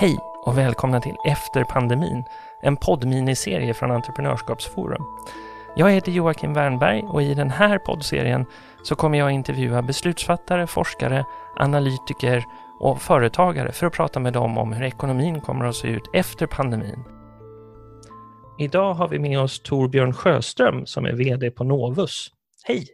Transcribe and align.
Hej 0.00 0.18
och 0.42 0.58
välkomna 0.58 1.00
till 1.00 1.16
Efter 1.26 1.64
pandemin, 1.64 2.24
en 2.62 2.76
poddminiserie 2.76 3.74
från 3.74 3.90
Entreprenörskapsforum. 3.90 5.04
Jag 5.76 5.90
heter 5.90 6.12
Joakim 6.12 6.54
Wernberg 6.54 7.02
och 7.02 7.22
i 7.22 7.34
den 7.34 7.50
här 7.50 7.78
poddserien 7.78 8.46
så 8.82 8.94
kommer 8.94 9.18
jag 9.18 9.30
intervjua 9.30 9.82
beslutsfattare, 9.82 10.66
forskare, 10.66 11.24
analytiker 11.56 12.44
och 12.80 13.02
företagare 13.02 13.72
för 13.72 13.86
att 13.86 13.92
prata 13.92 14.20
med 14.20 14.32
dem 14.32 14.58
om 14.58 14.72
hur 14.72 14.84
ekonomin 14.84 15.40
kommer 15.40 15.64
att 15.64 15.76
se 15.76 15.88
ut 15.88 16.10
efter 16.12 16.46
pandemin. 16.46 17.04
Idag 18.58 18.94
har 18.94 19.08
vi 19.08 19.18
med 19.18 19.40
oss 19.40 19.60
Torbjörn 19.60 20.12
Sjöström 20.12 20.86
som 20.86 21.04
är 21.04 21.12
VD 21.12 21.50
på 21.50 21.64
Novus. 21.64 22.30
Hej! 22.64 22.86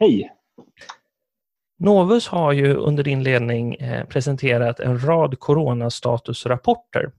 Hej! 0.00 0.30
Novus 1.78 2.28
har 2.28 2.52
ju 2.52 2.74
under 2.74 3.04
din 3.04 3.22
ledning 3.22 3.74
eh, 3.74 4.04
presenterat 4.04 4.80
en 4.80 5.06
rad 5.06 5.38
coronastatusrapporter 5.38 7.12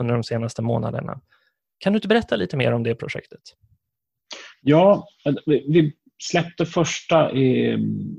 under 0.00 0.14
de 0.14 0.24
senaste 0.24 0.62
månaderna. 0.62 1.20
Kan 1.78 1.92
du 1.92 1.96
inte 1.96 2.08
berätta 2.08 2.36
lite 2.36 2.56
mer 2.56 2.72
om 2.72 2.82
det 2.82 2.94
projektet? 2.94 3.40
Ja, 4.60 5.08
vi 5.46 5.92
släppte 6.22 6.66
första 6.66 7.32
i 7.32 7.70
mm, 7.70 8.16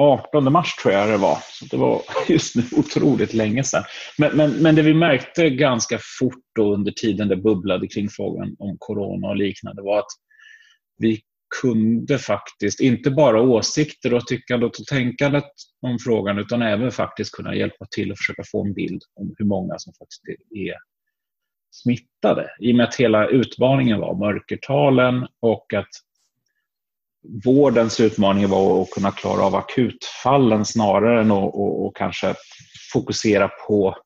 18 0.00 0.52
mars 0.52 0.74
tror 0.74 0.94
jag 0.94 1.08
det 1.08 1.16
var. 1.16 1.38
Så 1.42 1.64
det 1.64 1.76
var 1.76 2.02
just 2.28 2.56
nu 2.56 2.62
otroligt 2.72 3.34
länge 3.34 3.64
sedan. 3.64 3.84
Men, 4.18 4.36
men, 4.36 4.50
men 4.50 4.74
det 4.74 4.82
vi 4.82 4.94
märkte 4.94 5.50
ganska 5.50 5.98
fort 6.18 6.44
då 6.54 6.74
under 6.74 6.92
tiden 6.92 7.28
det 7.28 7.36
bubblade 7.36 7.86
kring 7.88 8.08
frågan 8.08 8.56
om 8.58 8.76
corona 8.78 9.28
och 9.28 9.36
liknande 9.36 9.82
var 9.82 9.98
att 9.98 10.06
vi 10.98 11.20
kunde 11.62 12.18
faktiskt, 12.18 12.80
inte 12.80 13.10
bara 13.10 13.42
åsikter 13.42 14.14
och 14.14 14.26
tyckandet 14.26 14.78
och 14.78 14.86
tänkandet 14.86 15.50
om 15.82 15.98
frågan 15.98 16.38
utan 16.38 16.62
även 16.62 16.92
faktiskt 16.92 17.32
kunna 17.32 17.54
hjälpa 17.54 17.86
till 17.90 18.12
att 18.12 18.18
försöka 18.18 18.42
få 18.50 18.64
en 18.64 18.74
bild 18.74 19.02
om 19.14 19.34
hur 19.38 19.46
många 19.46 19.78
som 19.78 19.92
faktiskt 19.92 20.22
är 20.50 20.74
smittade. 21.70 22.50
I 22.60 22.72
och 22.72 22.76
med 22.76 22.84
att 22.88 22.94
hela 22.94 23.28
utmaningen 23.28 24.00
var 24.00 24.14
mörkertalen 24.14 25.26
och 25.40 25.74
att 25.74 25.88
vårdens 27.44 28.00
utmaning 28.00 28.48
var 28.48 28.82
att 28.82 28.90
kunna 28.90 29.10
klara 29.10 29.42
av 29.42 29.54
akutfallen 29.54 30.64
snarare 30.64 31.20
än 31.20 31.30
att 31.30 31.54
och, 31.54 31.86
och 31.86 31.96
kanske 31.96 32.34
fokusera 32.92 33.48
på, 33.48 33.96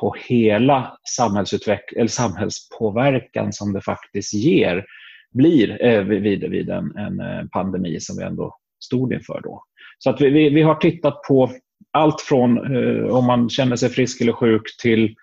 på 0.00 0.16
hela 0.28 0.98
samhällsutveck- 1.20 1.96
eller 1.96 2.08
samhällspåverkan 2.08 3.52
som 3.52 3.72
det 3.72 3.80
faktiskt 3.80 4.34
ger 4.34 4.84
blir 5.32 5.84
eh, 5.84 6.00
vid, 6.00 6.50
vid 6.50 6.70
en, 6.70 6.96
en, 6.96 7.20
eh, 7.20 7.44
pandemi 7.52 8.00
som 8.00 8.16
vi 8.16 8.24
ändå 8.24 8.56
stod 8.84 9.12
inför 9.12 9.40
då. 9.44 9.64
Så 9.98 10.10
att 10.10 10.20
vi, 10.20 10.30
vi, 10.30 10.50
vi 10.50 10.62
har 10.62 10.74
tittat 10.74 11.22
på 11.22 11.50
allt 11.90 12.20
från 12.20 12.76
eh, 12.76 13.04
om 13.04 13.26
man 13.26 13.48
känner 13.48 13.76
sig 13.76 13.88
frisk 13.88 14.20
eller 14.20 14.32
sjuk 14.32 14.62
till 14.82 15.14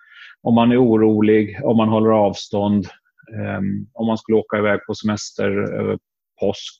om 0.42 0.54
man 0.54 0.72
är 0.72 0.84
orolig, 0.84 1.60
om 1.64 1.76
man 1.76 1.88
håller 1.88 2.10
avstånd, 2.10 2.86
eh, 3.34 3.60
om 3.92 4.06
man 4.06 4.18
skulle 4.18 4.38
åka 4.38 4.58
iväg 4.58 4.80
på 4.86 4.94
semester 4.94 5.50
över 5.80 5.98
påsk. 6.40 6.76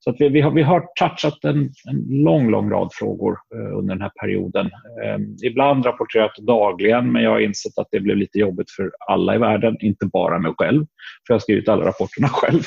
Så 0.00 0.10
att 0.10 0.16
vi, 0.18 0.28
vi, 0.28 0.40
har, 0.40 0.50
vi 0.50 0.62
har 0.62 0.86
touchat 0.98 1.44
en, 1.44 1.70
en 1.90 2.22
lång, 2.22 2.50
lång 2.50 2.70
rad 2.70 2.88
frågor 2.92 3.38
eh, 3.54 3.78
under 3.78 3.94
den 3.94 4.02
här 4.02 4.12
perioden. 4.20 4.66
Eh, 5.04 5.18
ibland 5.42 5.86
rapporterat 5.86 6.36
dagligen, 6.36 7.12
men 7.12 7.22
jag 7.22 7.30
har 7.30 7.40
insett 7.40 7.78
att 7.78 7.88
det 7.90 8.00
blev 8.00 8.16
lite 8.16 8.38
jobbigt 8.38 8.70
för 8.70 8.90
alla 9.08 9.34
i 9.34 9.38
världen, 9.38 9.76
inte 9.80 10.06
bara 10.06 10.38
mig 10.38 10.52
själv, 10.58 10.80
för 11.26 11.34
jag 11.34 11.34
har 11.34 11.40
skrivit 11.40 11.68
alla 11.68 11.84
rapporterna 11.84 12.28
själv. 12.32 12.62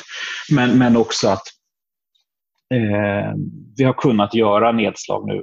Men, 0.54 0.78
men 0.78 0.96
också 0.96 1.28
att 1.28 1.42
eh, 2.74 3.34
vi 3.76 3.84
har 3.84 3.92
kunnat 3.92 4.34
göra 4.34 4.72
nedslag 4.72 5.26
nu 5.26 5.36
eh, 5.36 5.42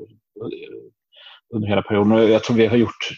under 1.56 1.68
hela 1.68 1.82
perioden. 1.82 2.32
Jag 2.32 2.44
tror 2.44 2.58
vi 2.58 2.66
har 2.66 2.78
gjort 2.78 3.10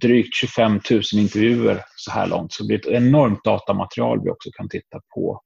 drygt 0.00 0.34
25 0.34 0.80
000 0.90 1.02
intervjuer 1.14 1.80
så 1.96 2.10
här 2.10 2.26
långt. 2.26 2.52
Så 2.52 2.62
det 2.62 2.66
blir 2.66 2.78
ett 2.78 3.02
enormt 3.02 3.44
datamaterial 3.44 4.20
vi 4.24 4.30
också 4.30 4.50
kan 4.52 4.68
titta 4.68 5.00
på 5.14 5.40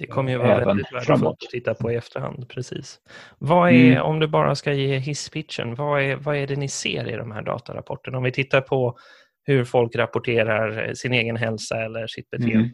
det 0.00 0.06
kommer 0.06 0.32
ju 0.32 0.38
vara 0.38 0.64
väldigt 0.64 0.92
värdefullt 0.92 1.42
att 1.42 1.50
titta 1.50 1.74
på 1.74 1.92
i 1.92 1.96
efterhand. 1.96 2.48
Precis. 2.48 2.98
Vad 3.38 3.70
är, 3.70 3.92
mm. 3.92 4.02
Om 4.02 4.20
du 4.20 4.26
bara 4.26 4.54
ska 4.54 4.72
ge 4.72 4.98
hisspitchen, 4.98 5.74
vad 5.74 6.02
är, 6.02 6.16
vad 6.16 6.36
är 6.36 6.46
det 6.46 6.56
ni 6.56 6.68
ser 6.68 7.08
i 7.08 7.16
de 7.16 7.32
här 7.32 7.42
datarapporterna? 7.42 8.18
Om 8.18 8.24
vi 8.24 8.32
tittar 8.32 8.60
på 8.60 8.98
hur 9.42 9.64
folk 9.64 9.96
rapporterar 9.96 10.94
sin 10.94 11.12
egen 11.12 11.36
hälsa 11.36 11.84
eller 11.84 12.06
sitt 12.06 12.30
beteende. 12.30 12.54
Mm. 12.54 12.70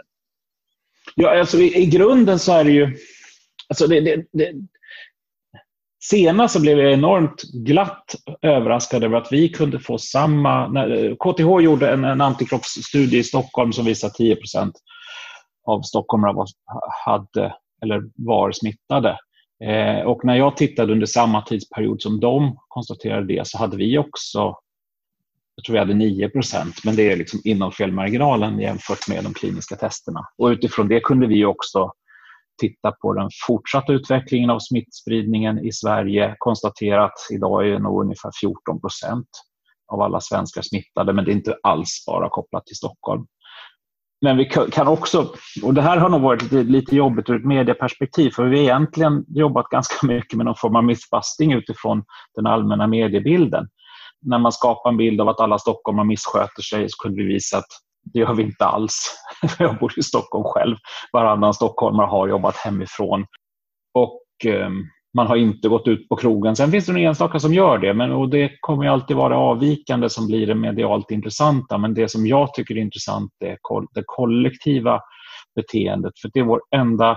Ja, 1.14 1.38
alltså 1.38 1.58
i, 1.58 1.82
i, 1.82 1.86
grunden 1.86 2.38
så 2.38 2.52
är 2.52 2.64
det 2.64 2.70
ju... 2.70 2.96
Alltså 3.68 3.86
det, 3.86 4.00
det, 4.00 4.24
det, 4.32 4.52
senast 6.04 6.54
så 6.54 6.60
blev 6.60 6.78
jag 6.78 6.92
enormt 6.92 7.42
glatt 7.42 8.14
överraskad 8.42 9.04
över 9.04 9.16
att 9.16 9.32
vi 9.32 9.48
kunde 9.48 9.78
få 9.78 9.98
samma... 9.98 10.68
När, 10.68 11.14
KTH 11.14 11.64
gjorde 11.64 11.90
en, 11.90 12.04
en 12.04 12.20
antikroppsstudie 12.20 13.18
i 13.18 13.24
Stockholm 13.24 13.72
som 13.72 13.84
visar 13.84 14.08
10 14.08 14.36
av 15.66 15.82
stockholmare 15.82 16.32
var, 16.32 16.46
hade, 17.04 17.54
eller 17.82 18.02
var 18.14 18.52
smittade. 18.52 19.18
Eh, 19.64 20.00
och 20.06 20.24
när 20.24 20.34
jag 20.34 20.56
tittade 20.56 20.92
under 20.92 21.06
samma 21.06 21.42
tidsperiod 21.42 22.02
som 22.02 22.20
de 22.20 22.58
konstaterade 22.68 23.26
det 23.26 23.46
så 23.46 23.58
hade 23.58 23.76
vi 23.76 23.98
också, 23.98 24.38
jag 25.56 25.64
tror 25.66 25.72
vi 25.72 25.78
hade 25.78 25.92
9% 25.92 26.80
men 26.84 26.96
det 26.96 27.12
är 27.12 27.16
liksom 27.16 27.40
inom 27.44 27.72
felmarginalen 27.72 28.60
jämfört 28.60 29.08
med 29.08 29.24
de 29.24 29.34
kliniska 29.34 29.76
testerna. 29.76 30.20
Och 30.38 30.46
utifrån 30.46 30.88
det 30.88 31.00
kunde 31.00 31.26
vi 31.26 31.44
också 31.44 31.92
titta 32.60 32.92
på 32.92 33.12
den 33.12 33.28
fortsatta 33.46 33.92
utvecklingen 33.92 34.50
av 34.50 34.58
smittspridningen 34.58 35.66
i 35.66 35.72
Sverige, 35.72 36.34
konstatera 36.38 37.04
att 37.04 37.18
idag 37.32 37.68
är 37.68 37.78
nog 37.78 38.02
ungefär 38.02 38.30
14 38.40 38.80
av 39.92 40.00
alla 40.00 40.20
svenskar 40.20 40.62
smittade, 40.62 41.12
men 41.12 41.24
det 41.24 41.30
är 41.30 41.34
inte 41.34 41.56
alls 41.62 42.04
bara 42.06 42.28
kopplat 42.28 42.66
till 42.66 42.76
Stockholm. 42.76 43.26
Men 44.26 44.36
vi 44.36 44.44
kan 44.44 44.88
också, 44.88 45.32
och 45.62 45.74
det 45.74 45.82
här 45.82 45.96
har 45.96 46.08
nog 46.08 46.20
varit 46.20 46.42
lite, 46.42 46.62
lite 46.62 46.96
jobbigt 46.96 47.30
ur 47.30 47.36
ett 47.36 47.44
medieperspektiv, 47.44 48.30
för 48.30 48.44
vi 48.44 48.56
har 48.56 48.62
egentligen 48.62 49.24
jobbat 49.28 49.68
ganska 49.68 50.06
mycket 50.12 50.36
med 50.36 50.46
någon 50.46 50.56
form 50.56 50.76
av 50.76 50.84
mythbusting 50.84 51.52
utifrån 51.52 52.04
den 52.34 52.46
allmänna 52.46 52.86
mediebilden. 52.86 53.68
När 54.22 54.38
man 54.38 54.52
skapar 54.52 54.90
en 54.90 54.96
bild 54.96 55.20
av 55.20 55.28
att 55.28 55.40
alla 55.40 55.58
stockholmare 55.58 56.06
missköter 56.06 56.62
sig 56.62 56.88
så 56.88 56.96
kunde 57.02 57.22
vi 57.22 57.28
visa 57.28 57.58
att 57.58 57.66
det 58.04 58.18
gör 58.18 58.34
vi 58.34 58.42
inte 58.42 58.64
alls. 58.64 59.16
Jag 59.58 59.78
bor 59.78 59.98
i 59.98 60.02
Stockholm 60.02 60.44
själv. 60.44 60.76
Varannan 61.12 61.54
stockholmare 61.54 62.06
har 62.06 62.28
jobbat 62.28 62.56
hemifrån. 62.56 63.26
Och 63.94 64.22
ehm, 64.44 64.82
man 65.16 65.26
har 65.26 65.36
inte 65.36 65.68
gått 65.68 65.88
ut 65.88 66.08
på 66.08 66.16
krogen. 66.16 66.56
Sen 66.56 66.70
finns 66.70 66.86
det 66.86 66.92
en 66.92 66.96
enstaka 66.96 67.40
som 67.40 67.54
gör 67.54 67.78
det, 67.78 67.94
men, 67.94 68.12
och 68.12 68.28
det 68.28 68.52
kommer 68.60 68.86
alltid 68.86 69.16
vara 69.16 69.38
avvikande 69.38 70.10
som 70.10 70.26
blir 70.26 70.46
det 70.46 70.54
medialt 70.54 71.10
intressanta. 71.10 71.78
Men 71.78 71.94
det 71.94 72.08
som 72.08 72.26
jag 72.26 72.54
tycker 72.54 72.76
är 72.76 72.80
intressant 72.80 73.32
är 73.44 73.58
det 73.94 74.02
kollektiva 74.06 75.00
beteendet. 75.54 76.12
För 76.22 76.30
det 76.34 76.40
är 76.40 76.44
vår 76.44 76.60
enda... 76.76 77.16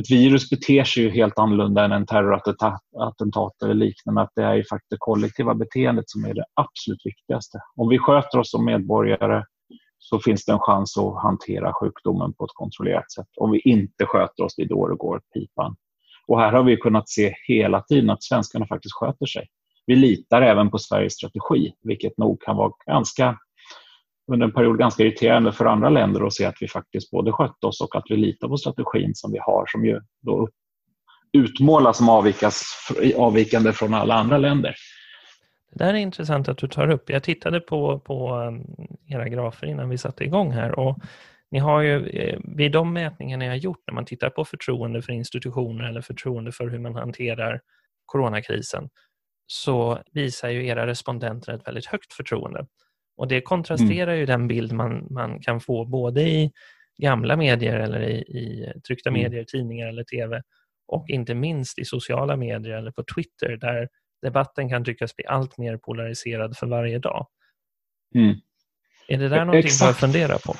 Ett 0.00 0.10
virus 0.10 0.50
beter 0.50 0.84
sig 0.84 1.02
ju 1.02 1.10
helt 1.10 1.38
annorlunda 1.38 1.84
än 1.84 1.92
en 1.92 2.06
terrorattentat 2.06 3.62
eller 3.62 3.74
liknande. 3.74 4.20
Att 4.20 4.32
det 4.34 4.42
är 4.42 4.54
ju 4.54 4.64
faktiskt 4.64 4.90
det 4.90 4.96
kollektiva 4.98 5.54
beteendet 5.54 6.04
som 6.06 6.24
är 6.24 6.34
det 6.34 6.44
absolut 6.54 7.00
viktigaste. 7.04 7.58
Om 7.76 7.88
vi 7.88 7.98
sköter 7.98 8.38
oss 8.38 8.50
som 8.50 8.64
medborgare 8.64 9.44
så 9.98 10.18
finns 10.20 10.44
det 10.44 10.52
en 10.52 10.60
chans 10.60 10.98
att 10.98 11.22
hantera 11.22 11.72
sjukdomen 11.72 12.32
på 12.34 12.44
ett 12.44 12.54
kontrollerat 12.54 13.12
sätt. 13.12 13.26
Om 13.36 13.50
vi 13.50 13.60
inte 13.60 14.06
sköter 14.06 14.44
oss, 14.44 14.54
det 14.56 14.62
är 14.62 14.68
då 14.68 14.88
det 14.88 14.96
går 14.96 15.20
pipan. 15.34 15.76
Och 16.28 16.40
här 16.40 16.52
har 16.52 16.62
vi 16.62 16.76
kunnat 16.76 17.08
se 17.08 17.34
hela 17.48 17.80
tiden 17.80 18.10
att 18.10 18.22
svenskarna 18.22 18.66
faktiskt 18.66 18.94
sköter 18.94 19.26
sig. 19.26 19.48
Vi 19.86 19.96
litar 19.96 20.42
även 20.42 20.70
på 20.70 20.78
Sveriges 20.78 21.14
strategi, 21.14 21.72
vilket 21.82 22.18
nog 22.18 22.42
kan 22.42 22.56
vara 22.56 22.72
ganska 22.86 23.38
under 24.32 24.46
en 24.46 24.52
period 24.52 24.78
ganska 24.78 25.02
irriterande 25.02 25.52
för 25.52 25.64
andra 25.64 25.88
länder 25.88 26.26
att 26.26 26.34
se 26.34 26.44
att 26.44 26.56
vi 26.60 26.68
faktiskt 26.68 27.10
både 27.10 27.32
skötte 27.32 27.66
oss 27.66 27.80
och 27.80 27.96
att 27.96 28.04
vi 28.08 28.16
litar 28.16 28.48
på 28.48 28.56
strategin 28.56 29.14
som 29.14 29.32
vi 29.32 29.38
har 29.38 29.64
som 29.66 29.84
ju 29.84 30.00
då 30.20 30.48
utmålas 31.32 31.96
som 31.96 32.08
avvikas, 32.08 32.64
avvikande 33.16 33.72
från 33.72 33.94
alla 33.94 34.14
andra 34.14 34.38
länder. 34.38 34.74
Det 35.72 35.84
där 35.84 35.94
är 35.94 35.98
intressant 35.98 36.48
att 36.48 36.58
du 36.58 36.68
tar 36.68 36.90
upp. 36.90 37.10
Jag 37.10 37.22
tittade 37.22 37.60
på, 37.60 37.98
på 37.98 38.42
eh, 39.08 39.14
era 39.16 39.28
grafer 39.28 39.66
innan 39.66 39.88
vi 39.88 39.98
satte 39.98 40.24
igång 40.24 40.52
här 40.52 40.78
och 40.78 40.98
ni 41.50 41.58
har 41.58 41.82
ju, 41.82 42.06
eh, 42.08 42.38
vid 42.44 42.72
de 42.72 42.92
mätningar 42.92 43.36
ni 43.36 43.48
har 43.48 43.54
gjort, 43.54 43.82
när 43.86 43.94
man 43.94 44.04
tittar 44.04 44.30
på 44.30 44.44
förtroende 44.44 45.02
för 45.02 45.12
institutioner 45.12 45.84
eller 45.84 46.00
förtroende 46.00 46.52
för 46.52 46.68
hur 46.68 46.78
man 46.78 46.94
hanterar 46.94 47.60
coronakrisen, 48.06 48.88
så 49.46 50.02
visar 50.12 50.48
ju 50.48 50.66
era 50.66 50.86
respondenter 50.86 51.52
ett 51.52 51.66
väldigt 51.66 51.86
högt 51.86 52.12
förtroende. 52.12 52.66
Och 53.16 53.28
det 53.28 53.40
kontrasterar 53.40 54.08
mm. 54.08 54.18
ju 54.18 54.26
den 54.26 54.48
bild 54.48 54.72
man, 54.72 55.06
man 55.10 55.40
kan 55.40 55.60
få 55.60 55.84
både 55.84 56.22
i 56.22 56.52
gamla 57.02 57.36
medier 57.36 57.78
eller 57.78 58.00
i, 58.00 58.14
i 58.18 58.72
tryckta 58.86 59.10
mm. 59.10 59.22
medier, 59.22 59.44
tidningar 59.44 59.88
eller 59.88 60.04
tv 60.04 60.42
och 60.86 61.04
inte 61.08 61.34
minst 61.34 61.78
i 61.78 61.84
sociala 61.84 62.36
medier 62.36 62.76
eller 62.76 62.90
på 62.90 63.04
Twitter 63.14 63.56
där 63.56 63.88
debatten 64.22 64.68
kan 64.68 64.84
tyckas 64.84 65.16
bli 65.16 65.26
allt 65.26 65.58
mer 65.58 65.76
polariserad 65.76 66.56
för 66.56 66.66
varje 66.66 66.98
dag. 66.98 67.26
Mm. 68.14 68.36
Är 69.08 69.18
det 69.18 69.28
där 69.28 69.44
någonting 69.44 69.58
Exakt. 69.58 69.80
du 69.80 69.86
har 69.86 69.92
funderat 69.92 70.42
på? 70.42 70.54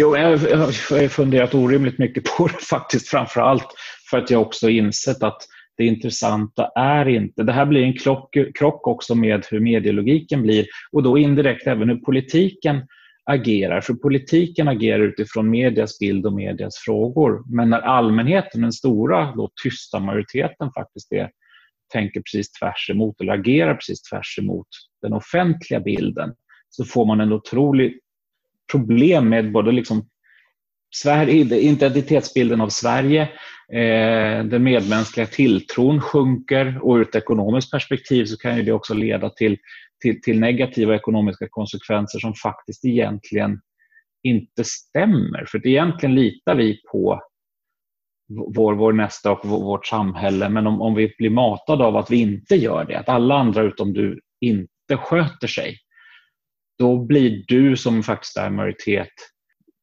Jo, 0.00 0.16
jag 0.16 0.38
har 0.38 1.08
funderat 1.08 1.54
orimligt 1.54 1.98
mycket 1.98 2.24
på 2.24 2.46
det 2.46 2.64
faktiskt, 2.70 3.08
framför 3.08 3.40
allt 3.40 3.66
för 4.10 4.18
att 4.18 4.30
jag 4.30 4.42
också 4.42 4.68
insett 4.68 5.22
att 5.22 5.42
Det 5.76 5.84
intressanta 5.84 6.70
är 6.74 7.08
inte... 7.08 7.42
Det 7.42 7.52
här 7.52 7.66
blir 7.66 7.82
en 7.82 7.98
klock, 7.98 8.36
krock 8.58 8.86
också 8.86 9.14
med 9.14 9.46
hur 9.50 9.60
medielogiken 9.60 10.42
blir 10.42 10.66
och 10.92 11.02
då 11.02 11.18
indirekt 11.18 11.66
även 11.66 11.88
hur 11.88 11.96
politiken 11.96 12.86
agerar. 13.24 13.80
För 13.80 13.94
politiken 13.94 14.68
agerar 14.68 15.00
utifrån 15.00 15.50
medias 15.50 15.98
bild 15.98 16.26
och 16.26 16.32
medias 16.32 16.76
frågor. 16.76 17.56
Men 17.56 17.70
när 17.70 17.80
allmänheten, 17.80 18.62
den 18.62 18.72
stora 18.72 19.32
då, 19.36 19.50
tysta 19.64 19.98
majoriteten 19.98 20.72
faktiskt 20.72 21.12
är, 21.12 21.30
tänker 21.92 22.20
precis 22.20 22.52
tvärs 22.52 22.90
emot 22.90 23.20
eller 23.20 23.32
agerar 23.32 23.74
precis 23.74 24.02
tvärs 24.02 24.38
emot 24.38 24.68
den 25.02 25.12
offentliga 25.12 25.80
bilden 25.80 26.34
så 26.70 26.84
får 26.84 27.06
man 27.06 27.20
en 27.20 27.32
otrolig 27.32 28.00
problem 28.72 29.28
med 29.28 29.52
både 29.52 29.72
liksom 29.72 30.08
Sverige, 30.96 31.56
identitetsbilden 31.56 32.60
av 32.60 32.68
Sverige, 32.68 33.22
eh, 33.72 34.44
den 34.44 34.62
medmänskliga 34.62 35.26
tilltron 35.26 36.00
sjunker 36.00 36.78
och 36.82 36.96
ur 36.96 37.02
ett 37.02 37.14
ekonomiskt 37.14 37.70
perspektiv 37.70 38.24
så 38.24 38.36
kan 38.36 38.64
det 38.64 38.72
också 38.72 38.94
leda 38.94 39.30
till, 39.30 39.56
till, 40.02 40.20
till, 40.20 40.40
negativa 40.40 40.94
ekonomiska 40.94 41.46
konsekvenser 41.50 42.18
som 42.18 42.34
faktiskt 42.34 42.84
egentligen 42.84 43.60
inte 44.22 44.64
stämmer. 44.64 45.44
För 45.48 45.66
egentligen 45.66 46.14
litar 46.14 46.54
vi 46.54 46.80
på 46.92 47.20
vår, 48.54 48.74
vår 48.74 48.92
nästa 48.92 49.32
och 49.32 49.48
vårt 49.48 49.86
samhälle 49.86 50.48
men 50.48 50.66
om, 50.66 50.80
om 50.80 50.94
vi 50.94 51.14
blir 51.18 51.30
matade 51.30 51.84
av 51.84 51.96
att 51.96 52.10
vi 52.10 52.16
inte 52.16 52.56
gör 52.56 52.84
det, 52.84 52.98
att 52.98 53.08
alla 53.08 53.34
andra 53.34 53.62
utom 53.62 53.92
du 53.92 54.20
inte 54.40 54.96
sköter 54.96 55.46
sig, 55.46 55.76
då 56.78 56.98
blir 56.98 57.44
du 57.48 57.76
som 57.76 58.02
faktiskt 58.02 58.36
är 58.36 58.50
majoritet 58.50 59.12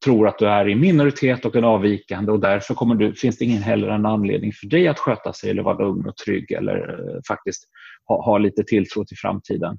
tror 0.06 0.27
att 0.27 0.39
du 0.39 0.47
är 0.47 0.69
i 0.69 0.75
minoritet 0.75 1.45
och 1.45 1.56
en 1.56 1.63
avvikande 1.63 2.31
och 2.31 2.39
därför 2.39 2.74
kommer 2.74 2.95
du, 2.95 3.15
finns 3.15 3.38
det 3.38 3.45
ingen 3.45 3.63
heller 3.63 3.88
en 3.88 4.06
anledning 4.06 4.53
för 4.53 4.68
dig 4.68 4.88
att 4.88 5.00
sköta 5.00 5.33
sig 5.33 5.50
eller 5.50 5.63
vara 5.63 5.77
lugn 5.77 6.07
och 6.07 6.18
trygg 6.18 6.51
eller 6.51 6.77
eh, 6.77 7.21
faktiskt 7.27 7.63
ha, 8.07 8.25
ha 8.25 8.38
lite 8.38 8.63
tilltro 8.63 9.06
till 9.06 9.18
framtiden. 9.18 9.77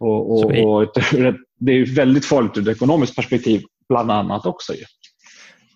Och, 0.00 0.30
och, 0.32 0.44
och 0.44 0.92
det 1.58 1.72
är 1.72 1.94
väldigt 1.94 2.26
farligt 2.26 2.56
ur 2.56 2.62
ett 2.62 2.76
ekonomiskt 2.76 3.16
perspektiv 3.16 3.62
bland 3.88 4.10
annat 4.10 4.46
också. 4.46 4.74
Ju. 4.74 4.84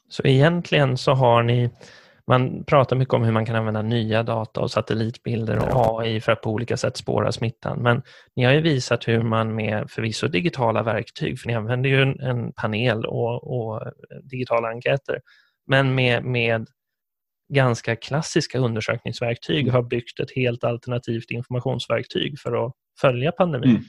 Så 0.09 0.23
egentligen 0.27 0.97
så 0.97 1.13
har 1.13 1.43
ni 1.43 1.71
man 2.27 2.65
pratar 2.65 2.97
mycket 2.97 3.15
om 3.15 3.23
hur 3.23 3.33
man 3.33 3.47
kan 3.47 3.57
använda 3.57 3.83
nya 3.83 4.23
data 4.23 4.61
och 4.61 4.71
satellitbilder 4.71 5.59
och 5.59 6.01
AI 6.01 6.21
för 6.21 6.33
att 6.33 6.41
på 6.41 6.51
olika 6.51 6.77
sätt 6.77 6.97
spåra 6.97 7.33
smittan. 7.33 7.83
Men 7.83 8.03
ni 8.37 8.45
har 8.45 8.53
ju 8.53 8.61
visat 8.61 9.09
hur 9.09 9.23
man 9.23 9.55
med 9.55 9.91
förvisso 9.91 10.29
digitala 10.29 10.83
verktyg, 10.83 11.41
för 11.41 11.49
ni 11.49 11.55
använder 11.55 11.91
ju 11.91 12.03
en, 12.03 12.21
en 12.21 12.53
panel 12.53 13.07
och, 13.07 13.57
och, 13.57 13.93
digitala 14.23 14.69
enkäter, 14.69 15.21
men 15.67 15.95
med, 15.95 16.25
med 16.25 16.69
ganska 17.55 17.97
klassiska 17.97 18.59
undersökningsverktyg 18.59 19.73
har 19.73 19.83
byggt 19.83 20.21
ett 20.21 20.35
helt 20.35 20.65
alternativt 20.65 21.31
informationsverktyg 21.31 22.39
för 22.41 22.67
att 22.67 22.73
följa 23.01 23.33
pandemin. 23.33 23.71
Mm. 23.71 23.85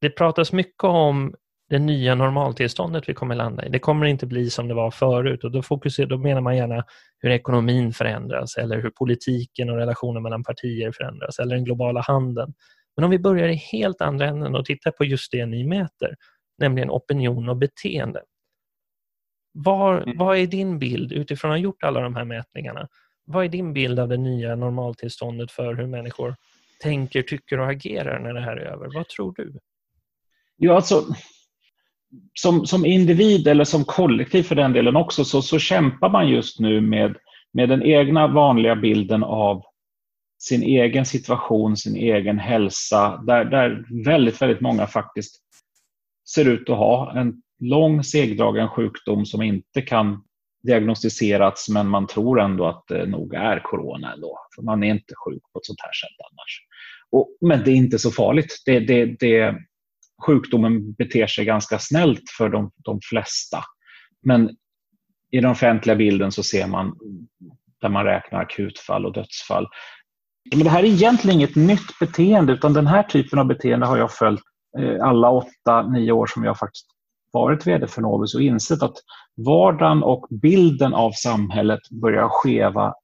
Det 0.00 0.10
pratas 0.10 0.52
mycket 0.52 0.84
om 0.84 1.34
det 1.70 1.78
nya 1.78 2.14
normaltillståndet 2.14 3.08
vi 3.08 3.14
kommer 3.14 3.34
landa 3.34 3.66
i. 3.66 3.68
Det 3.68 3.78
kommer 3.78 4.06
inte 4.06 4.26
bli 4.26 4.50
som 4.50 4.68
det 4.68 4.74
var 4.74 4.90
förut 4.90 5.44
och 5.44 5.50
då, 5.50 5.62
fokuserar, 5.62 6.06
då 6.06 6.18
menar 6.18 6.40
man 6.40 6.56
gärna 6.56 6.84
hur 7.18 7.30
ekonomin 7.30 7.92
förändras 7.92 8.56
eller 8.56 8.82
hur 8.82 8.90
politiken 8.90 9.70
och 9.70 9.76
relationen 9.76 10.22
mellan 10.22 10.44
partier 10.44 10.92
förändras 10.92 11.38
eller 11.38 11.54
den 11.54 11.64
globala 11.64 12.00
handeln. 12.00 12.54
Men 12.96 13.04
om 13.04 13.10
vi 13.10 13.18
börjar 13.18 13.48
i 13.48 13.54
helt 13.54 14.00
andra 14.00 14.26
änden 14.26 14.54
och 14.54 14.64
tittar 14.64 14.90
på 14.90 15.04
just 15.04 15.32
det 15.32 15.46
ni 15.46 15.64
mäter, 15.64 16.16
nämligen 16.58 16.90
opinion 16.90 17.48
och 17.48 17.56
beteende. 17.56 18.22
Var, 19.52 20.02
mm. 20.02 20.18
vad 20.18 20.38
är 20.38 20.46
din 20.46 20.78
bild 20.78 21.12
utifrån 21.12 21.50
att 21.50 21.56
ha 21.56 21.62
gjort 21.62 21.82
alla 21.82 22.00
de 22.00 22.16
här 22.16 22.24
mätningarna? 22.24 22.88
Vad 23.24 23.44
är 23.44 23.48
din 23.48 23.72
bild 23.72 23.98
av 23.98 24.08
det 24.08 24.16
nya 24.16 24.56
normaltillståndet 24.56 25.50
för 25.50 25.74
hur 25.74 25.86
människor 25.86 26.36
tänker, 26.82 27.22
tycker 27.22 27.60
och 27.60 27.70
agerar 27.70 28.18
när 28.18 28.34
det 28.34 28.40
här 28.40 28.56
är 28.56 28.66
över? 28.66 28.90
Vad 28.94 29.08
tror 29.08 29.34
du? 29.36 29.58
Ja, 30.56 30.76
alltså, 30.76 31.04
som, 32.34 32.66
som 32.66 32.86
individ 32.86 33.48
eller 33.48 33.64
som 33.64 33.84
kollektiv 33.84 34.42
för 34.42 34.54
den 34.54 34.72
delen 34.72 34.96
också 34.96 35.24
så, 35.24 35.42
så 35.42 35.58
kämpar 35.58 36.10
man 36.10 36.28
just 36.28 36.60
nu 36.60 36.80
med, 36.80 37.16
med 37.52 37.68
den 37.68 37.82
egna 37.82 38.26
vanliga 38.26 38.76
bilden 38.76 39.24
av 39.24 39.62
sin 40.38 40.62
egen 40.62 41.06
situation, 41.06 41.76
sin 41.76 41.96
egen 41.96 42.38
hälsa, 42.38 43.22
där, 43.26 43.44
där 43.44 43.84
väldigt, 44.04 44.42
väldigt 44.42 44.60
många 44.60 44.86
faktiskt 44.86 45.36
ser 46.34 46.48
ut 46.48 46.70
att 46.70 46.76
ha 46.76 47.18
en 47.18 47.42
lång 47.60 48.04
segdragen 48.04 48.68
sjukdom 48.68 49.26
som 49.26 49.42
inte 49.42 49.82
kan 49.82 50.22
diagnostiserats 50.62 51.68
men 51.68 51.88
man 51.88 52.06
tror 52.06 52.40
ändå 52.40 52.66
att 52.66 52.84
det 52.88 53.06
nog 53.06 53.34
är 53.34 53.60
corona 53.60 54.12
ändå. 54.12 54.38
För 54.54 54.62
man 54.62 54.82
är 54.82 54.90
inte 54.90 55.14
sjuk 55.26 55.42
på 55.52 55.58
ett 55.58 55.66
sånt 55.66 55.80
här 55.80 55.92
sätt 55.92 56.26
annars. 56.30 56.62
Och, 57.10 57.28
men 57.40 57.64
det 57.64 57.70
är 57.70 57.74
inte 57.74 57.98
så 57.98 58.10
farligt. 58.10 58.62
Det, 58.66 58.80
det, 58.80 59.04
det, 59.20 59.56
sjukdomen 60.26 60.92
beter 60.92 61.26
sig 61.26 61.44
ganska 61.44 61.78
snällt 61.78 62.22
för 62.38 62.48
de, 62.48 62.70
de 62.76 63.00
flesta. 63.02 63.64
Men 64.22 64.50
i 65.30 65.40
den 65.40 65.50
offentliga 65.50 65.96
bilden 65.96 66.32
så 66.32 66.42
ser 66.42 66.66
man 66.66 66.96
där 67.80 67.88
man 67.88 68.04
räknar 68.04 68.40
akutfall 68.40 69.06
och 69.06 69.12
dödsfall. 69.12 69.66
Men 70.50 70.64
det 70.64 70.70
här 70.70 70.82
är 70.82 70.86
egentligen 70.86 71.36
inget 71.36 71.56
nytt 71.56 71.98
beteende 72.00 72.52
utan 72.52 72.72
den 72.72 72.86
här 72.86 73.02
typen 73.02 73.38
av 73.38 73.46
beteende 73.46 73.86
har 73.86 73.98
jag 73.98 74.12
följt 74.12 74.42
eh, 74.78 75.04
alla 75.04 75.30
åtta, 75.30 75.82
nio 75.82 76.12
år 76.12 76.26
som 76.26 76.44
jag 76.44 76.58
faktiskt 76.58 76.86
varit 77.32 77.66
VD 77.66 77.86
för 77.86 78.02
Novus 78.02 78.34
och 78.34 78.42
insett 78.42 78.82
att 78.82 78.96
vardagen 79.46 80.02
och 80.02 80.26
bilden 80.30 80.94
av 80.94 81.12
samhället 81.12 81.80
börjar 81.90 82.28
skeva 82.28 82.94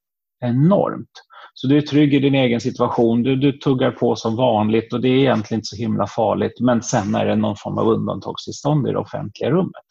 enormt. 0.41 1.11
Så 1.57 1.67
du 1.67 1.77
är 1.77 1.81
trygg 1.81 2.15
i 2.15 2.19
din 2.19 2.35
egen 2.35 2.61
situation, 2.61 3.23
du, 3.23 3.37
du 3.37 3.53
tuggar 3.53 3.91
på 3.91 4.17
som 4.17 4.37
vanligt 4.37 4.93
och 4.93 5.01
det 5.01 5.09
är 5.09 5.19
egentligen 5.19 5.59
inte 5.59 5.67
så 5.67 5.77
himla 5.77 6.07
farligt 6.07 6.61
men 6.61 6.83
sen 6.83 7.15
är 7.15 7.27
det 7.27 7.37
någon 7.37 7.57
form 7.57 7.79
av 7.79 7.89
undantagstillstånd 7.89 8.89
i 8.89 8.91
det 8.91 8.99
offentliga 8.99 9.51
rummet. 9.51 9.85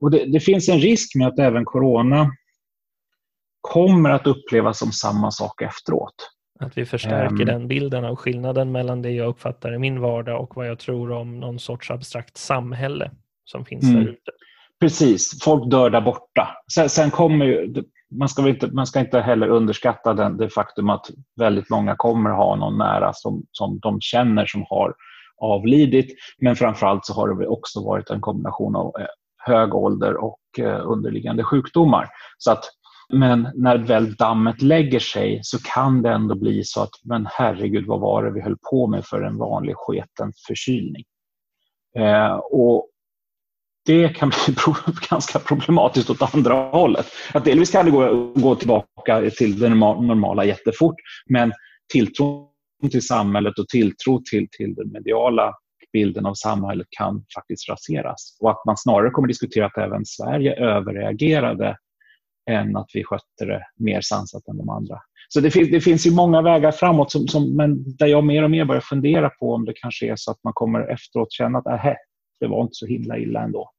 Och 0.00 0.10
det, 0.10 0.32
det 0.32 0.40
finns 0.40 0.68
en 0.68 0.78
risk 0.78 1.14
med 1.14 1.28
att 1.28 1.38
även 1.38 1.64
corona 1.64 2.30
kommer 3.60 4.10
att 4.10 4.26
upplevas 4.26 4.78
som 4.78 4.92
samma 4.92 5.30
sak 5.30 5.62
efteråt. 5.62 6.14
Att 6.60 6.78
vi 6.78 6.84
förstärker 6.84 7.40
um, 7.40 7.46
den 7.46 7.68
bilden 7.68 8.04
av 8.04 8.16
skillnaden 8.16 8.72
mellan 8.72 9.02
det 9.02 9.10
jag 9.10 9.28
uppfattar 9.28 9.74
i 9.74 9.78
min 9.78 10.00
vardag 10.00 10.42
och 10.42 10.56
vad 10.56 10.68
jag 10.68 10.78
tror 10.78 11.12
om 11.12 11.40
någon 11.40 11.58
sorts 11.58 11.90
abstrakt 11.90 12.36
samhälle 12.36 13.10
som 13.44 13.64
finns 13.64 13.84
mm, 13.84 13.96
där 13.96 14.10
ute. 14.10 14.30
Precis, 14.80 15.42
folk 15.42 15.70
dör 15.70 15.90
där 15.90 16.00
borta. 16.00 16.48
Sen, 16.74 16.88
sen 16.88 17.10
kommer 17.10 17.46
ju, 17.46 17.74
man 18.18 18.28
ska, 18.28 18.48
inte, 18.48 18.66
man 18.66 18.86
ska 18.86 19.00
inte 19.00 19.20
heller 19.20 19.48
underskatta 19.48 20.14
den, 20.14 20.36
det 20.36 20.48
faktum 20.48 20.90
att 20.90 21.10
väldigt 21.36 21.70
många 21.70 21.96
kommer 21.96 22.30
ha 22.30 22.56
någon 22.56 22.78
nära 22.78 23.12
som, 23.12 23.46
som 23.52 23.78
de 23.78 24.00
känner 24.00 24.46
som 24.46 24.64
har 24.68 24.94
avlidit. 25.36 26.16
Men 26.38 26.56
framförallt 26.56 27.06
så 27.06 27.14
har 27.14 27.28
det 27.28 27.46
också 27.46 27.84
varit 27.84 28.10
en 28.10 28.20
kombination 28.20 28.76
av 28.76 28.92
eh, 29.00 29.06
hög 29.36 29.74
ålder 29.74 30.16
och 30.16 30.40
eh, 30.58 30.80
underliggande 30.84 31.44
sjukdomar. 31.44 32.08
Så 32.38 32.52
att, 32.52 32.64
men 33.12 33.48
när 33.54 33.78
väl 33.78 34.14
dammet 34.14 34.62
lägger 34.62 35.00
sig 35.00 35.40
så 35.42 35.58
kan 35.62 36.02
det 36.02 36.10
ändå 36.10 36.34
bli 36.34 36.64
så 36.64 36.82
att 36.82 36.90
men 37.04 37.26
herregud 37.30 37.86
vad 37.86 38.00
var 38.00 38.24
det 38.24 38.30
vi 38.30 38.40
höll 38.40 38.56
på 38.70 38.86
med 38.86 39.04
för 39.04 39.22
en 39.22 39.38
vanlig 39.38 39.74
sketen 39.76 40.32
förkylning. 40.46 41.04
Eh, 41.98 42.34
och 42.34 42.88
det 43.84 44.08
kan 44.08 44.28
bli 44.28 44.54
ganska 45.10 45.38
problematiskt 45.38 46.10
åt 46.10 46.34
andra 46.34 46.54
hållet. 46.54 47.06
Att 47.34 47.44
delvis 47.44 47.70
kan 47.70 47.84
det 47.84 47.90
gå, 47.90 48.32
gå 48.34 48.54
tillbaka 48.54 49.30
till 49.30 49.58
det 49.58 49.68
normala 49.68 50.44
jättefort, 50.44 50.94
men 51.26 51.52
tilltron 51.92 52.48
till 52.90 53.06
samhället 53.06 53.58
och 53.58 53.68
tilltro 53.68 54.22
till, 54.30 54.48
till 54.50 54.74
den 54.74 54.92
mediala 54.92 55.54
bilden 55.92 56.26
av 56.26 56.34
samhället 56.34 56.86
kan 56.90 57.24
faktiskt 57.34 57.68
raseras. 57.68 58.36
Och 58.40 58.50
att 58.50 58.64
man 58.66 58.76
snarare 58.76 59.10
kommer 59.10 59.28
diskutera 59.28 59.66
att 59.66 59.78
även 59.78 60.06
Sverige 60.06 60.54
överreagerade 60.54 61.76
än 62.50 62.76
att 62.76 62.90
vi 62.94 63.04
skötte 63.04 63.44
det 63.44 63.62
mer 63.78 64.00
sansat 64.00 64.48
än 64.48 64.56
de 64.56 64.68
andra. 64.68 64.98
Så 65.28 65.40
det, 65.40 65.50
finns, 65.50 65.70
det 65.70 65.80
finns 65.80 66.06
ju 66.06 66.10
många 66.10 66.42
vägar 66.42 66.72
framåt, 66.72 67.12
som, 67.12 67.28
som, 67.28 67.56
men 67.56 67.96
där 67.96 68.06
jag 68.06 68.24
mer 68.24 68.42
och 68.42 68.50
mer 68.50 68.64
börjar 68.64 68.80
fundera 68.80 69.30
på 69.30 69.54
om 69.54 69.64
det 69.64 69.72
kanske 69.76 70.06
är 70.06 70.16
så 70.16 70.30
att 70.30 70.44
man 70.44 70.52
kommer 70.52 70.92
efteråt 70.92 71.32
känna 71.32 71.58
att 71.58 71.66
äh, 71.66 71.92
det 72.42 72.48
var 72.48 72.62
inte 72.62 72.74
så 72.74 72.86
himla 72.86 73.18
illa 73.18 73.42
ändå. 73.42 73.70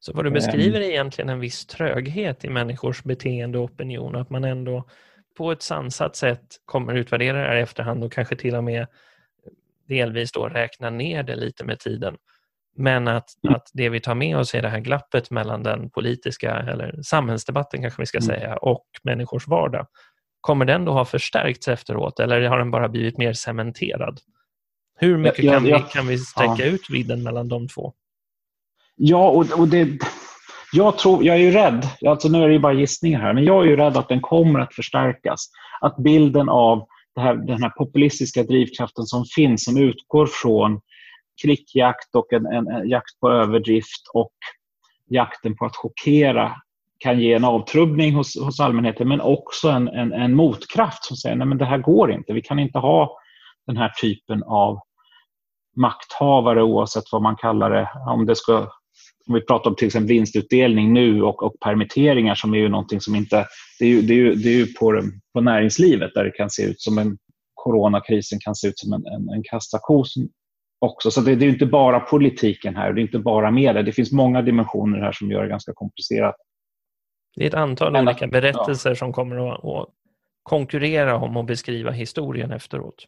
Så 0.00 0.12
vad 0.12 0.24
du 0.24 0.30
beskriver 0.30 0.80
är 0.80 0.90
egentligen 0.90 1.28
en 1.28 1.40
viss 1.40 1.66
tröghet 1.66 2.44
i 2.44 2.50
människors 2.50 3.02
beteende 3.02 3.58
och 3.58 3.64
opinion, 3.64 4.16
att 4.16 4.30
man 4.30 4.44
ändå 4.44 4.84
på 5.36 5.52
ett 5.52 5.62
sansat 5.62 6.16
sätt 6.16 6.46
kommer 6.64 6.94
utvärdera 6.94 7.38
det 7.38 7.48
här 7.48 7.56
i 7.56 7.60
efterhand 7.60 8.04
och 8.04 8.12
kanske 8.12 8.36
till 8.36 8.54
och 8.54 8.64
med 8.64 8.86
delvis 9.88 10.32
då 10.32 10.48
räkna 10.48 10.90
ner 10.90 11.22
det 11.22 11.36
lite 11.36 11.64
med 11.64 11.78
tiden. 11.78 12.16
Men 12.76 13.08
att, 13.08 13.44
mm. 13.44 13.54
att 13.54 13.70
det 13.72 13.88
vi 13.88 14.00
tar 14.00 14.14
med 14.14 14.36
oss 14.36 14.54
är 14.54 14.62
det 14.62 14.68
här 14.68 14.80
glappet 14.80 15.30
mellan 15.30 15.62
den 15.62 15.90
politiska, 15.90 16.56
eller 16.56 17.02
samhällsdebatten 17.02 17.80
kanske 17.82 18.02
vi 18.02 18.06
ska 18.06 18.18
mm. 18.18 18.26
säga, 18.26 18.56
och 18.56 18.86
människors 19.02 19.48
vardag. 19.48 19.86
Kommer 20.40 20.64
den 20.64 20.84
då 20.84 20.92
ha 20.92 21.04
förstärkts 21.04 21.68
efteråt 21.68 22.20
eller 22.20 22.42
har 22.42 22.58
den 22.58 22.70
bara 22.70 22.88
blivit 22.88 23.18
mer 23.18 23.32
cementerad? 23.32 24.20
Hur 24.98 25.18
mycket 25.18 25.44
kan, 25.44 25.64
vi, 25.64 25.84
kan 25.92 26.06
vi 26.06 26.18
sträcka 26.18 26.54
ja. 26.58 26.64
ut 26.64 26.90
vidden 26.90 27.22
mellan 27.22 27.48
de 27.48 27.68
två? 27.68 27.92
Ja, 28.96 29.28
och, 29.28 29.60
och 29.60 29.68
det, 29.68 29.98
Jag, 30.72 30.98
tror, 30.98 31.24
jag 31.24 31.36
är 31.36 31.40
ju 31.40 31.50
rädd, 31.50 31.88
alltså 32.06 32.28
nu 32.28 32.42
är 32.42 32.48
det 32.48 32.52
ju 32.52 32.58
bara 32.58 32.72
gissningar 32.72 33.20
här, 33.20 33.34
men 33.34 33.44
jag 33.44 33.64
är 33.64 33.68
ju 33.68 33.76
rädd 33.76 33.96
att 33.96 34.08
den 34.08 34.20
kommer 34.20 34.60
att 34.60 34.74
förstärkas. 34.74 35.50
Att 35.80 35.96
bilden 35.96 36.48
av 36.48 36.86
här, 37.20 37.34
den 37.34 37.62
här 37.62 37.70
populistiska 37.70 38.42
drivkraften 38.42 39.04
som 39.04 39.24
finns, 39.24 39.64
som 39.64 39.76
utgår 39.76 40.26
från 40.26 40.80
krickjakt 41.42 42.14
och 42.14 42.32
en, 42.32 42.46
en, 42.46 42.68
en, 42.68 42.88
jakt 42.88 43.20
på 43.20 43.30
överdrift 43.30 44.10
och 44.14 44.32
jakten 45.08 45.56
på 45.56 45.66
att 45.66 45.76
chockera 45.76 46.56
kan 46.98 47.20
ge 47.20 47.32
en 47.32 47.44
avtrubbning 47.44 48.14
hos, 48.14 48.40
hos 48.40 48.60
allmänheten 48.60 49.08
men 49.08 49.20
också 49.20 49.68
en, 49.68 49.88
en, 49.88 50.12
en 50.12 50.34
motkraft 50.34 51.04
som 51.04 51.16
säger 51.16 51.52
att 51.52 51.58
det 51.58 51.64
här 51.64 51.78
går 51.78 52.12
inte. 52.12 52.32
Vi 52.32 52.42
kan 52.42 52.58
inte 52.58 52.78
ha 52.78 53.18
den 53.66 53.76
här 53.76 53.88
typen 54.00 54.42
av 54.42 54.80
makthavare 55.80 56.62
oavsett 56.62 57.04
vad 57.12 57.22
man 57.22 57.36
kallar 57.36 57.70
det. 57.70 57.88
Om, 58.06 58.26
det 58.26 58.36
ska, 58.36 58.58
om 59.26 59.34
vi 59.34 59.40
pratar 59.40 59.70
om 59.70 59.76
till 59.76 59.86
exempel 59.86 60.08
vinstutdelning 60.08 60.92
nu 60.92 61.22
och, 61.22 61.42
och 61.42 61.60
permitteringar 61.60 62.34
som 62.34 62.54
är 62.54 62.58
ju 62.58 62.68
någonting 62.68 63.00
som 63.00 63.14
inte... 63.14 63.46
Det 63.78 63.84
är 63.84 63.88
ju, 63.88 64.02
det 64.02 64.12
är 64.12 64.16
ju, 64.16 64.34
det 64.34 64.48
är 64.48 64.56
ju 64.56 64.66
på, 64.66 65.02
på 65.34 65.40
näringslivet 65.40 66.10
där 66.14 66.24
det 66.24 66.30
kan 66.30 66.50
se 66.50 66.62
ut 66.62 66.80
som 66.80 66.98
en 66.98 67.18
coronakrisen 67.54 68.38
kan 68.40 68.54
se 68.54 68.68
ut 68.68 68.78
som 68.78 68.92
en, 68.92 69.06
en, 69.06 69.28
en 69.28 69.42
kassako 69.42 70.04
också. 70.78 71.10
Så 71.10 71.20
det, 71.20 71.34
det, 71.34 71.46
är 71.46 71.48
inte 71.48 71.66
bara 71.66 72.00
politiken 72.00 72.76
här, 72.76 72.92
det 72.92 73.00
är 73.00 73.02
inte 73.02 73.18
bara 73.18 73.50
media. 73.50 73.82
Det 73.82 73.92
finns 73.92 74.12
många 74.12 74.42
dimensioner 74.42 74.98
här 74.98 75.12
som 75.12 75.30
gör 75.30 75.42
det 75.42 75.48
ganska 75.48 75.72
komplicerat. 75.74 76.34
Det 77.36 77.44
är 77.44 77.48
ett 77.48 77.54
antal 77.54 77.92
Men, 77.92 78.08
olika 78.08 78.26
berättelser 78.26 78.90
ja. 78.90 78.96
som 78.96 79.12
kommer 79.12 79.52
att, 79.52 79.64
att 79.64 79.88
konkurrera 80.42 81.16
om 81.16 81.36
att 81.36 81.46
beskriva 81.46 81.90
historien 81.90 82.50
efteråt. 82.50 83.04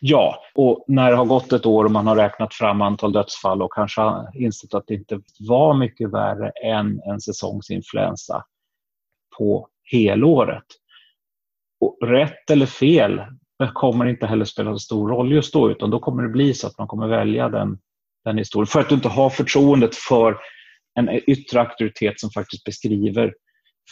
Ja, 0.00 0.42
och 0.54 0.84
när 0.88 1.10
det 1.10 1.16
har 1.16 1.24
gått 1.24 1.52
ett 1.52 1.66
år 1.66 1.84
och 1.84 1.90
man 1.90 2.06
har 2.06 2.16
räknat 2.16 2.54
fram 2.54 2.82
antal 2.82 3.12
dödsfall 3.12 3.62
och 3.62 3.72
kanske 3.72 4.02
insett 4.34 4.74
att 4.74 4.84
det 4.86 4.94
inte 4.94 5.20
var 5.38 5.74
mycket 5.74 6.12
värre 6.12 6.52
än 6.64 7.00
en 7.04 7.20
säsongsinfluensa 7.20 8.44
på 9.38 9.68
helåret. 9.92 10.64
Och 11.80 11.98
rätt 12.08 12.50
eller 12.50 12.66
fel 12.66 13.22
kommer 13.74 14.06
inte 14.06 14.26
heller 14.26 14.44
spela 14.44 14.72
så 14.72 14.78
stor 14.78 15.08
roll 15.08 15.32
just 15.32 15.52
då, 15.52 15.70
utan 15.70 15.90
då 15.90 15.98
kommer 15.98 16.22
det 16.22 16.28
bli 16.28 16.54
så 16.54 16.66
att 16.66 16.78
man 16.78 16.86
kommer 16.86 17.08
välja 17.08 17.48
den, 17.48 17.78
den 18.24 18.38
historien. 18.38 18.66
För 18.66 18.80
att 18.80 18.88
du 18.88 18.94
inte 18.94 19.08
har 19.08 19.30
förtroendet 19.30 19.96
för 19.96 20.38
en 20.94 21.10
yttre 21.10 21.60
auktoritet 21.60 22.20
som 22.20 22.30
faktiskt 22.30 22.64
beskriver 22.64 23.34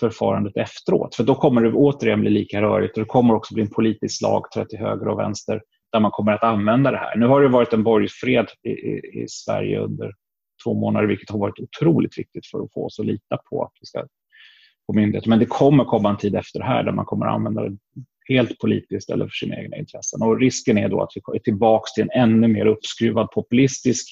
förfarandet 0.01 0.57
efteråt. 0.57 1.15
För 1.15 1.25
då 1.25 1.35
kommer 1.35 1.63
det 1.63 1.73
återigen 1.73 2.21
bli 2.21 2.31
lika 2.31 2.63
rörigt 2.63 2.97
och 2.97 3.03
det 3.03 3.09
kommer 3.09 3.35
också 3.35 3.55
bli 3.55 3.63
en 3.63 3.71
politisk 3.71 4.19
slagträ 4.19 4.67
till 4.67 4.79
höger 4.79 5.09
och 5.09 5.19
vänster 5.19 5.61
där 5.97 6.01
man 6.01 6.11
kommer 6.11 6.33
att 6.33 6.45
använda 6.45 6.91
det 6.91 6.99
här. 6.99 7.17
Nu 7.17 7.27
har 7.27 7.43
det 7.43 7.49
varit 7.49 7.73
en 7.73 7.83
borgfred 7.83 8.47
i, 8.63 8.71
i, 8.71 9.23
i 9.23 9.25
Sverige 9.29 9.79
under 9.79 10.13
två 10.65 10.75
månader 10.75 11.07
vilket 11.07 11.31
har 11.31 11.39
varit 11.39 11.61
otroligt 11.61 12.19
viktigt 12.19 12.47
för 12.47 12.63
att 12.63 12.73
få 12.73 12.87
oss 12.87 13.01
att 13.01 13.07
lita 13.07 13.39
på 13.51 13.65
att 13.65 13.73
vi 13.81 13.87
ska 13.87 14.07
på 14.87 14.93
myndigheter. 14.93 15.29
Men 15.29 15.39
det 15.39 15.47
kommer 15.47 15.85
komma 15.85 16.11
en 16.11 16.17
tid 16.17 16.35
efter 16.35 16.59
det 16.59 16.65
här 16.65 16.83
där 16.83 16.93
man 16.93 17.05
kommer 17.05 17.27
att 17.27 17.35
använda 17.35 17.63
det 17.63 17.77
helt 18.29 18.59
politiskt 18.59 19.11
eller 19.11 19.25
för 19.25 19.31
sina 19.31 19.57
egna 19.57 19.77
intressen. 19.77 20.23
Och 20.23 20.41
risken 20.41 20.79
är 20.79 20.89
då 20.89 21.03
att 21.03 21.11
vi 21.15 21.37
är 21.37 21.43
tillbaka 21.43 21.85
till 21.95 22.03
en 22.03 22.23
ännu 22.23 22.49
mer 22.49 22.67
uppskruvad 22.67 23.31
populistisk 23.31 24.07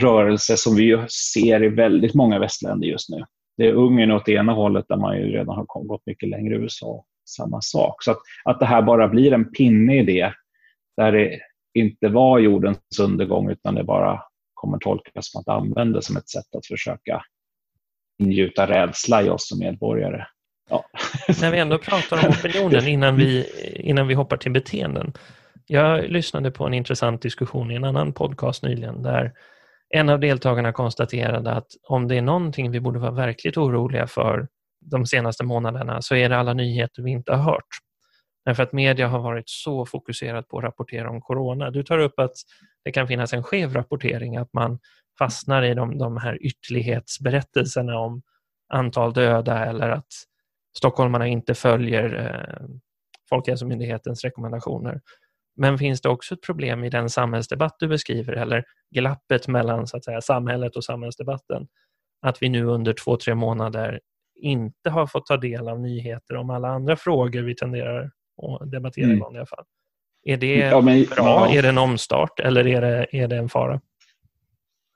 rörelse 0.00 0.56
som 0.56 0.76
vi 0.76 1.04
ser 1.34 1.62
i 1.62 1.68
väldigt 1.68 2.14
många 2.14 2.38
västländer 2.38 2.88
just 2.88 3.10
nu. 3.10 3.24
Det 3.56 3.66
är 3.66 3.72
Ungern 3.72 4.10
åt 4.10 4.28
ena 4.28 4.52
hållet 4.52 4.84
där 4.88 4.96
man 4.96 5.16
ju 5.16 5.24
redan 5.24 5.56
har 5.56 5.84
gått 5.84 6.06
mycket 6.06 6.28
längre. 6.28 6.54
USA 6.54 7.04
samma 7.28 7.60
sak. 7.60 8.02
Så 8.02 8.10
att, 8.10 8.18
att 8.44 8.60
det 8.60 8.66
här 8.66 8.82
bara 8.82 9.08
blir 9.08 9.32
en 9.32 9.52
pinne 9.52 10.00
i 10.00 10.04
det 10.04 10.32
där 10.96 11.12
det 11.12 11.40
inte 11.74 12.08
var 12.08 12.38
jordens 12.38 12.78
undergång 13.00 13.50
utan 13.50 13.74
det 13.74 13.84
bara 13.84 14.22
kommer 14.54 14.78
tolkas 14.78 15.30
som 15.30 15.40
att 15.40 15.48
använda 15.48 16.02
som 16.02 16.16
ett 16.16 16.28
sätt 16.28 16.54
att 16.56 16.66
försöka 16.66 17.22
ingjuta 18.18 18.66
rädsla 18.66 19.22
i 19.22 19.28
oss 19.28 19.48
som 19.48 19.58
medborgare. 19.58 20.26
Ja. 20.70 20.84
När 21.40 21.50
vi 21.50 21.58
ändå 21.58 21.78
pratar 21.78 22.26
om 22.26 22.30
opinionen 22.30 22.88
innan 22.88 23.16
vi, 23.16 23.46
innan 23.74 24.08
vi 24.08 24.14
hoppar 24.14 24.36
till 24.36 24.52
beteenden. 24.52 25.12
Jag 25.66 26.10
lyssnade 26.10 26.50
på 26.50 26.66
en 26.66 26.74
intressant 26.74 27.22
diskussion 27.22 27.70
i 27.70 27.74
en 27.74 27.84
annan 27.84 28.12
podcast 28.12 28.62
nyligen 28.62 29.02
där 29.02 29.32
en 29.94 30.08
av 30.08 30.20
deltagarna 30.20 30.72
konstaterade 30.72 31.52
att 31.52 31.66
om 31.88 32.08
det 32.08 32.16
är 32.16 32.22
någonting 32.22 32.70
vi 32.70 32.80
borde 32.80 32.98
vara 32.98 33.10
verkligt 33.10 33.56
oroliga 33.56 34.06
för 34.06 34.48
de 34.80 35.06
senaste 35.06 35.44
månaderna 35.44 36.02
så 36.02 36.14
är 36.14 36.28
det 36.28 36.36
alla 36.36 36.54
nyheter 36.54 37.02
vi 37.02 37.10
inte 37.10 37.32
har 37.32 37.52
hört. 37.52 37.68
Därför 38.44 38.62
att 38.62 38.72
media 38.72 39.08
har 39.08 39.20
varit 39.20 39.48
så 39.48 39.86
fokuserat 39.86 40.48
på 40.48 40.58
att 40.58 40.64
rapportera 40.64 41.10
om 41.10 41.20
corona. 41.20 41.70
Du 41.70 41.82
tar 41.82 41.98
upp 41.98 42.18
att 42.18 42.34
det 42.84 42.92
kan 42.92 43.08
finnas 43.08 43.32
en 43.32 43.42
skev 43.42 43.74
rapportering, 43.74 44.36
att 44.36 44.52
man 44.52 44.78
fastnar 45.18 45.62
i 45.62 45.74
de, 45.74 45.98
de 45.98 46.16
här 46.16 46.42
ytterlighetsberättelserna 46.42 47.98
om 47.98 48.22
antal 48.68 49.12
döda 49.12 49.64
eller 49.64 49.90
att 49.90 50.08
stockholmarna 50.76 51.26
inte 51.26 51.54
följer 51.54 52.14
eh, 52.14 52.66
Folkhälsomyndighetens 53.28 54.24
rekommendationer. 54.24 55.00
Men 55.56 55.78
finns 55.78 56.00
det 56.00 56.08
också 56.08 56.34
ett 56.34 56.42
problem 56.42 56.84
i 56.84 56.90
den 56.90 57.10
samhällsdebatt 57.10 57.76
du 57.78 57.88
beskriver 57.88 58.32
eller 58.32 58.64
glappet 58.90 59.48
mellan 59.48 59.86
så 59.86 59.96
att 59.96 60.04
säga, 60.04 60.20
samhället 60.20 60.76
och 60.76 60.84
samhällsdebatten? 60.84 61.68
Att 62.22 62.42
vi 62.42 62.48
nu 62.48 62.64
under 62.64 62.92
två, 62.92 63.16
tre 63.16 63.34
månader 63.34 64.00
inte 64.34 64.90
har 64.90 65.06
fått 65.06 65.26
ta 65.26 65.36
del 65.36 65.68
av 65.68 65.80
nyheter 65.80 66.36
om 66.36 66.50
alla 66.50 66.68
andra 66.68 66.96
frågor 66.96 67.42
vi 67.42 67.54
tenderar 67.54 68.10
att 68.36 68.70
debattera 68.70 69.04
mm. 69.04 69.16
i 69.16 69.20
vanliga 69.20 69.46
fall. 69.46 69.64
Är 70.24 70.36
det 70.36 70.56
ja, 70.56 70.80
men, 70.80 71.04
bra? 71.04 71.24
Ja. 71.24 71.54
Är 71.54 71.62
det 71.62 71.68
en 71.68 71.78
omstart 71.78 72.40
eller 72.40 72.66
är 72.66 72.80
det, 72.80 73.06
är 73.12 73.28
det 73.28 73.36
en 73.36 73.48
fara? 73.48 73.80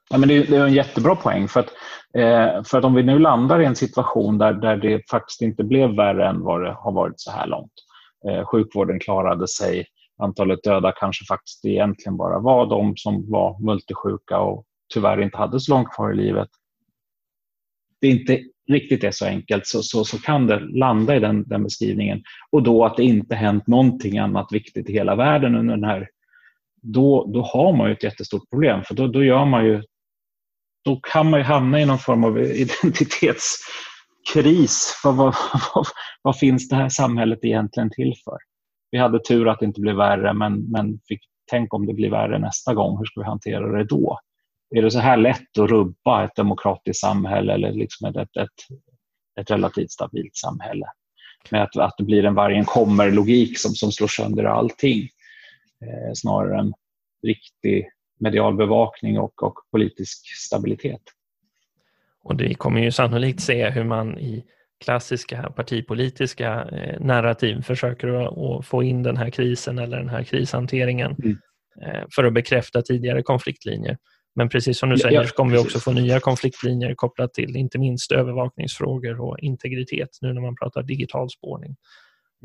Ja, 0.09 0.17
men 0.17 0.29
det, 0.29 0.37
är, 0.37 0.47
det 0.47 0.57
är 0.57 0.65
en 0.65 0.73
jättebra 0.73 1.15
poäng. 1.15 1.47
För 1.47 1.59
att, 1.59 1.69
eh, 2.17 2.63
för 2.63 2.77
att 2.77 2.85
om 2.85 2.93
vi 2.93 3.03
nu 3.03 3.19
landar 3.19 3.61
i 3.61 3.65
en 3.65 3.75
situation 3.75 4.37
där, 4.37 4.53
där 4.53 4.77
det 4.77 5.09
faktiskt 5.09 5.41
inte 5.41 5.63
blev 5.63 5.95
värre 5.95 6.27
än 6.27 6.41
vad 6.43 6.63
det 6.63 6.71
har 6.71 6.91
varit 6.91 7.19
så 7.19 7.31
här 7.31 7.47
långt. 7.47 7.73
Eh, 8.29 8.45
sjukvården 8.45 8.99
klarade 8.99 9.47
sig. 9.47 9.85
Antalet 10.17 10.63
döda 10.63 10.91
kanske 10.91 11.25
faktiskt 11.25 11.65
egentligen 11.65 12.17
bara 12.17 12.39
var 12.39 12.65
de 12.65 12.97
som 12.97 13.31
var 13.31 13.59
multisjuka 13.59 14.39
och 14.39 14.65
tyvärr 14.93 15.21
inte 15.21 15.37
hade 15.37 15.59
så 15.59 15.71
långt 15.73 15.89
kvar 15.95 16.11
i 16.11 16.15
livet. 16.15 16.49
Det 18.01 18.07
är 18.07 18.11
inte 18.11 18.39
riktigt 18.69 19.03
är 19.03 19.11
så 19.11 19.25
enkelt 19.25 19.67
så, 19.67 19.83
så, 19.83 20.05
så 20.05 20.21
kan 20.21 20.47
det 20.47 20.59
landa 20.59 21.15
i 21.15 21.19
den, 21.19 21.43
den 21.47 21.63
beskrivningen. 21.63 22.23
Och 22.51 22.63
då 22.63 22.85
att 22.85 22.97
det 22.97 23.03
inte 23.03 23.35
hänt 23.35 23.67
någonting 23.67 24.17
annat 24.17 24.47
viktigt 24.51 24.89
i 24.89 24.93
hela 24.93 25.15
världen 25.15 25.55
under 25.55 25.75
den 25.75 25.83
här 25.83 26.07
då, 26.81 27.31
då 27.33 27.41
har 27.41 27.73
man 27.73 27.87
ju 27.87 27.93
ett 27.93 28.03
jättestort 28.03 28.49
problem 28.49 28.83
för 28.83 28.95
då, 28.95 29.07
då 29.07 29.23
gör 29.23 29.45
man 29.45 29.65
ju 29.65 29.83
då 30.85 30.95
kan 30.95 31.29
man 31.29 31.39
ju 31.39 31.43
hamna 31.43 31.81
i 31.81 31.85
någon 31.85 31.99
form 31.99 32.23
av 32.23 32.39
identitetskris. 32.39 34.99
För 35.01 35.11
vad, 35.11 35.35
vad, 35.75 35.85
vad, 36.21 36.37
finns 36.37 36.69
det 36.69 36.75
här 36.75 36.89
samhället 36.89 37.39
egentligen 37.41 37.89
till 37.89 38.13
för? 38.25 38.37
Vi 38.91 38.97
hade 38.97 39.19
tur 39.19 39.47
att 39.47 39.59
det 39.59 39.65
inte 39.65 39.81
blev 39.81 39.95
värre, 39.95 40.33
men, 40.33 40.71
men 40.71 40.99
fick, 41.07 41.19
tänk 41.51 41.73
om 41.73 41.85
det 41.85 41.93
blir 41.93 42.09
värre 42.09 42.39
nästa 42.39 42.73
gång. 42.73 42.97
Hur 42.97 43.05
ska 43.05 43.21
vi 43.21 43.27
hantera 43.27 43.77
det 43.77 43.83
då? 43.83 44.19
Är 44.75 44.81
det 44.81 44.91
så 44.91 44.99
här 44.99 45.17
lätt 45.17 45.57
att 45.57 45.69
rubba 45.69 46.23
ett 46.23 46.35
demokratiskt 46.35 47.01
samhälle 47.01 47.53
eller 47.53 47.71
liksom 47.71 48.07
ett, 48.09 48.15
ett, 48.15 48.49
ett, 49.39 49.51
relativt 49.51 49.91
stabilt 49.91 50.35
samhälle? 50.35 50.85
Med 51.51 51.63
att, 51.63 51.77
att 51.77 51.93
det 51.97 52.03
blir 52.03 52.25
en 52.25 52.35
vargen 52.35 52.65
kommer-logik 52.65 53.59
som, 53.59 53.71
som 53.71 53.91
slår 53.91 54.07
sönder 54.07 54.43
allting 54.43 55.09
eh, 55.85 56.13
snarare 56.13 56.59
än 56.59 56.73
riktig 57.23 57.89
medial 58.19 58.55
bevakning 58.55 59.19
och, 59.19 59.43
och 59.43 59.55
politisk 59.71 60.27
stabilitet. 60.37 61.01
Och 62.23 62.35
det 62.35 62.53
kommer 62.53 62.81
ju 62.81 62.91
sannolikt 62.91 63.41
se 63.41 63.69
hur 63.69 63.83
man 63.83 64.19
i 64.19 64.45
klassiska 64.79 65.49
partipolitiska 65.55 66.63
eh, 66.63 66.99
narrativ 66.99 67.61
försöker 67.61 68.07
att, 68.07 68.65
få 68.65 68.83
in 68.83 69.03
den 69.03 69.17
här 69.17 69.29
krisen 69.29 69.79
eller 69.79 69.97
den 69.97 70.09
här 70.09 70.23
krishanteringen 70.23 71.15
mm. 71.23 71.37
eh, 71.81 72.03
för 72.15 72.23
att 72.23 72.33
bekräfta 72.33 72.81
tidigare 72.81 73.23
konfliktlinjer. 73.23 73.97
Men 74.35 74.49
precis 74.49 74.79
som 74.79 74.89
du 74.89 74.97
säger 74.97 75.21
ja, 75.21 75.27
så 75.27 75.35
kommer 75.35 75.51
vi 75.51 75.57
också 75.57 75.79
få 75.79 75.91
nya 75.91 76.19
konfliktlinjer 76.19 76.95
kopplat 76.95 77.33
till 77.33 77.55
inte 77.55 77.79
minst 77.79 78.11
övervakningsfrågor 78.11 79.21
och 79.21 79.39
integritet 79.39 80.09
nu 80.21 80.33
när 80.33 80.41
man 80.41 80.55
pratar 80.55 80.83
digital 80.83 81.29
spårning. 81.29 81.75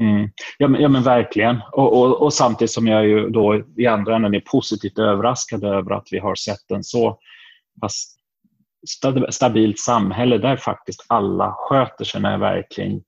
Mm. 0.01 0.31
Ja, 0.59 0.69
men, 0.69 0.83
ja, 0.83 0.89
men 0.89 1.03
verkligen. 1.03 1.61
Och, 1.73 1.99
och, 1.99 2.23
och, 2.23 2.35
samtidigt 2.35 2.71
som 2.71 2.87
jag 2.87 3.07
ju 3.07 3.29
då 3.31 3.63
i 3.77 3.87
andra 3.87 4.17
änden 4.17 4.35
är 4.35 4.41
positivt 4.41 4.99
överraskad 4.99 5.65
över 5.65 5.93
att 5.93 6.09
vi 6.11 6.19
har 6.19 6.35
sett 6.35 6.71
en 6.71 6.85
så 6.85 7.19
pass 7.81 8.17
stabilt 9.31 9.79
samhälle 9.79 10.39
där 10.39 10.57
faktiskt 10.57 11.07
alla 11.09 11.55
sköter 11.59 12.05
sig 12.05 12.21
när 12.21 12.33
det 12.33 12.39
verkligen 12.39 13.03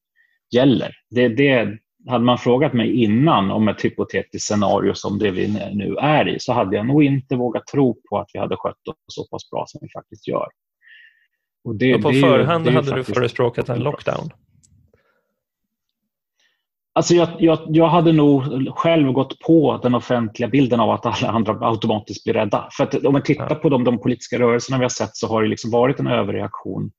gäller. 0.55 0.93
Det, 1.11 1.29
det, 1.29 1.79
hade 2.09 2.25
man 2.25 2.39
frågat 2.39 2.73
mig 2.73 3.03
innan 3.03 3.51
om 3.51 3.69
ett 3.69 3.85
hypotetiskt 3.85 4.49
scenario 4.49 4.95
som 4.95 5.19
det 5.19 5.31
vi 5.31 5.49
nu 5.75 5.97
är 5.97 6.29
i 6.29 6.41
så 6.41 6.53
hade 6.53 6.77
jag 6.77 6.87
nog 6.87 7.05
inte 7.05 7.37
vågat 7.37 7.67
tro 7.67 8.01
på 8.11 8.19
att 8.19 8.31
vi 8.33 8.39
hade 8.39 8.57
skött 8.57 8.89
oss 8.89 8.97
så 9.07 9.27
pass 9.27 9.51
bra 9.51 9.65
som 9.67 9.79
vi 9.83 9.89
faktiskt 9.89 10.29
gör. 10.29 10.49
Och 11.65 11.77
det, 11.77 11.95
och 11.95 12.03
på 12.03 12.11
det, 12.11 12.21
förhand 12.21 12.69
hade 12.69 12.95
du 12.95 13.05
förespråkat 13.05 13.69
en 13.69 13.79
lockdown? 13.79 14.31
Alltså 16.93 17.15
jag, 17.15 17.29
jag, 17.39 17.59
jag 17.69 17.89
hade 17.89 18.13
nog 18.13 18.43
själv 18.77 19.13
gått 19.13 19.41
på 19.41 19.81
den 19.83 19.95
offentliga 19.95 20.49
bilden 20.49 20.81
av 20.81 20.91
att 20.91 21.07
alla 21.07 21.33
andra 21.33 21.59
automatiskt 21.61 22.25
blir 22.25 22.35
rädda. 22.35 22.69
För 22.73 22.85
att 22.85 23.05
om 23.05 23.13
man 23.13 23.23
tittar 23.23 23.55
på 23.55 23.69
de, 23.69 23.85
de 23.85 23.99
politiska 23.99 24.39
rörelserna 24.39 24.79
vi 24.79 24.85
har 24.85 24.89
sett 24.89 25.17
så 25.17 25.29
har 25.29 25.43
det 25.43 25.49
liksom 25.49 25.71
varit 25.71 26.01
en 26.01 26.07
överreaktion 26.07 26.91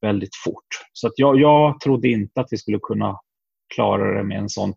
väldigt 0.00 0.36
fort. 0.44 0.66
Så 0.92 1.06
att 1.06 1.12
jag, 1.16 1.40
jag 1.40 1.80
trodde 1.80 2.08
inte 2.08 2.40
att 2.40 2.48
vi 2.50 2.58
skulle 2.58 2.78
kunna 2.82 3.18
klara 3.74 4.16
det 4.16 4.24
med 4.24 4.38
en 4.38 4.48
sån 4.48 4.74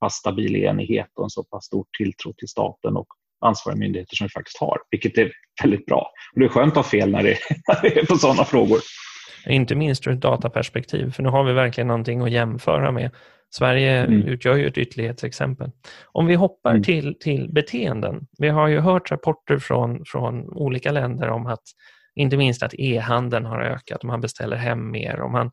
pass 0.00 0.14
stabil 0.14 0.56
enighet 0.56 1.10
och 1.16 1.24
en 1.24 1.30
så 1.30 1.44
pass 1.44 1.64
stor 1.64 1.86
tilltro 1.98 2.32
till 2.32 2.48
staten 2.48 2.96
och 2.96 3.06
ansvariga 3.44 3.78
myndigheter 3.78 4.16
som 4.16 4.24
vi 4.24 4.30
faktiskt 4.30 4.58
har, 4.58 4.78
vilket 4.90 5.18
är 5.18 5.32
väldigt 5.62 5.86
bra. 5.86 6.10
Och 6.34 6.40
det 6.40 6.46
är 6.46 6.48
skönt 6.48 6.72
att 6.72 6.76
ha 6.76 6.82
fel 6.82 7.10
när 7.10 7.22
det, 7.22 7.38
när 7.68 7.82
det 7.82 8.00
är 8.00 8.06
på 8.06 8.16
sådana 8.16 8.44
frågor. 8.44 8.78
Inte 9.46 9.74
minst 9.74 10.06
ur 10.06 10.12
ett 10.12 10.20
dataperspektiv, 10.20 11.12
för 11.12 11.22
nu 11.22 11.28
har 11.28 11.44
vi 11.44 11.52
verkligen 11.52 11.88
någonting 11.88 12.20
att 12.20 12.30
jämföra 12.30 12.92
med. 12.92 13.10
Sverige 13.50 14.04
mm. 14.04 14.22
utgör 14.22 14.56
ju 14.56 14.66
ett 14.66 14.78
ytterlighetsexempel. 14.78 15.70
Om 16.12 16.26
vi 16.26 16.34
hoppar 16.34 16.70
mm. 16.70 16.82
till, 16.82 17.16
till 17.20 17.52
beteenden. 17.52 18.26
Vi 18.38 18.48
har 18.48 18.68
ju 18.68 18.80
hört 18.80 19.10
rapporter 19.10 19.58
från, 19.58 20.04
från 20.06 20.48
olika 20.48 20.92
länder 20.92 21.28
om 21.28 21.46
att 21.46 21.62
inte 22.14 22.36
minst 22.36 22.62
att 22.62 22.74
e-handeln 22.74 23.44
har 23.44 23.60
ökat, 23.60 24.02
man 24.02 24.20
beställer 24.20 24.56
hem 24.56 24.90
mer 24.90 25.20
och 25.20 25.30
man 25.30 25.50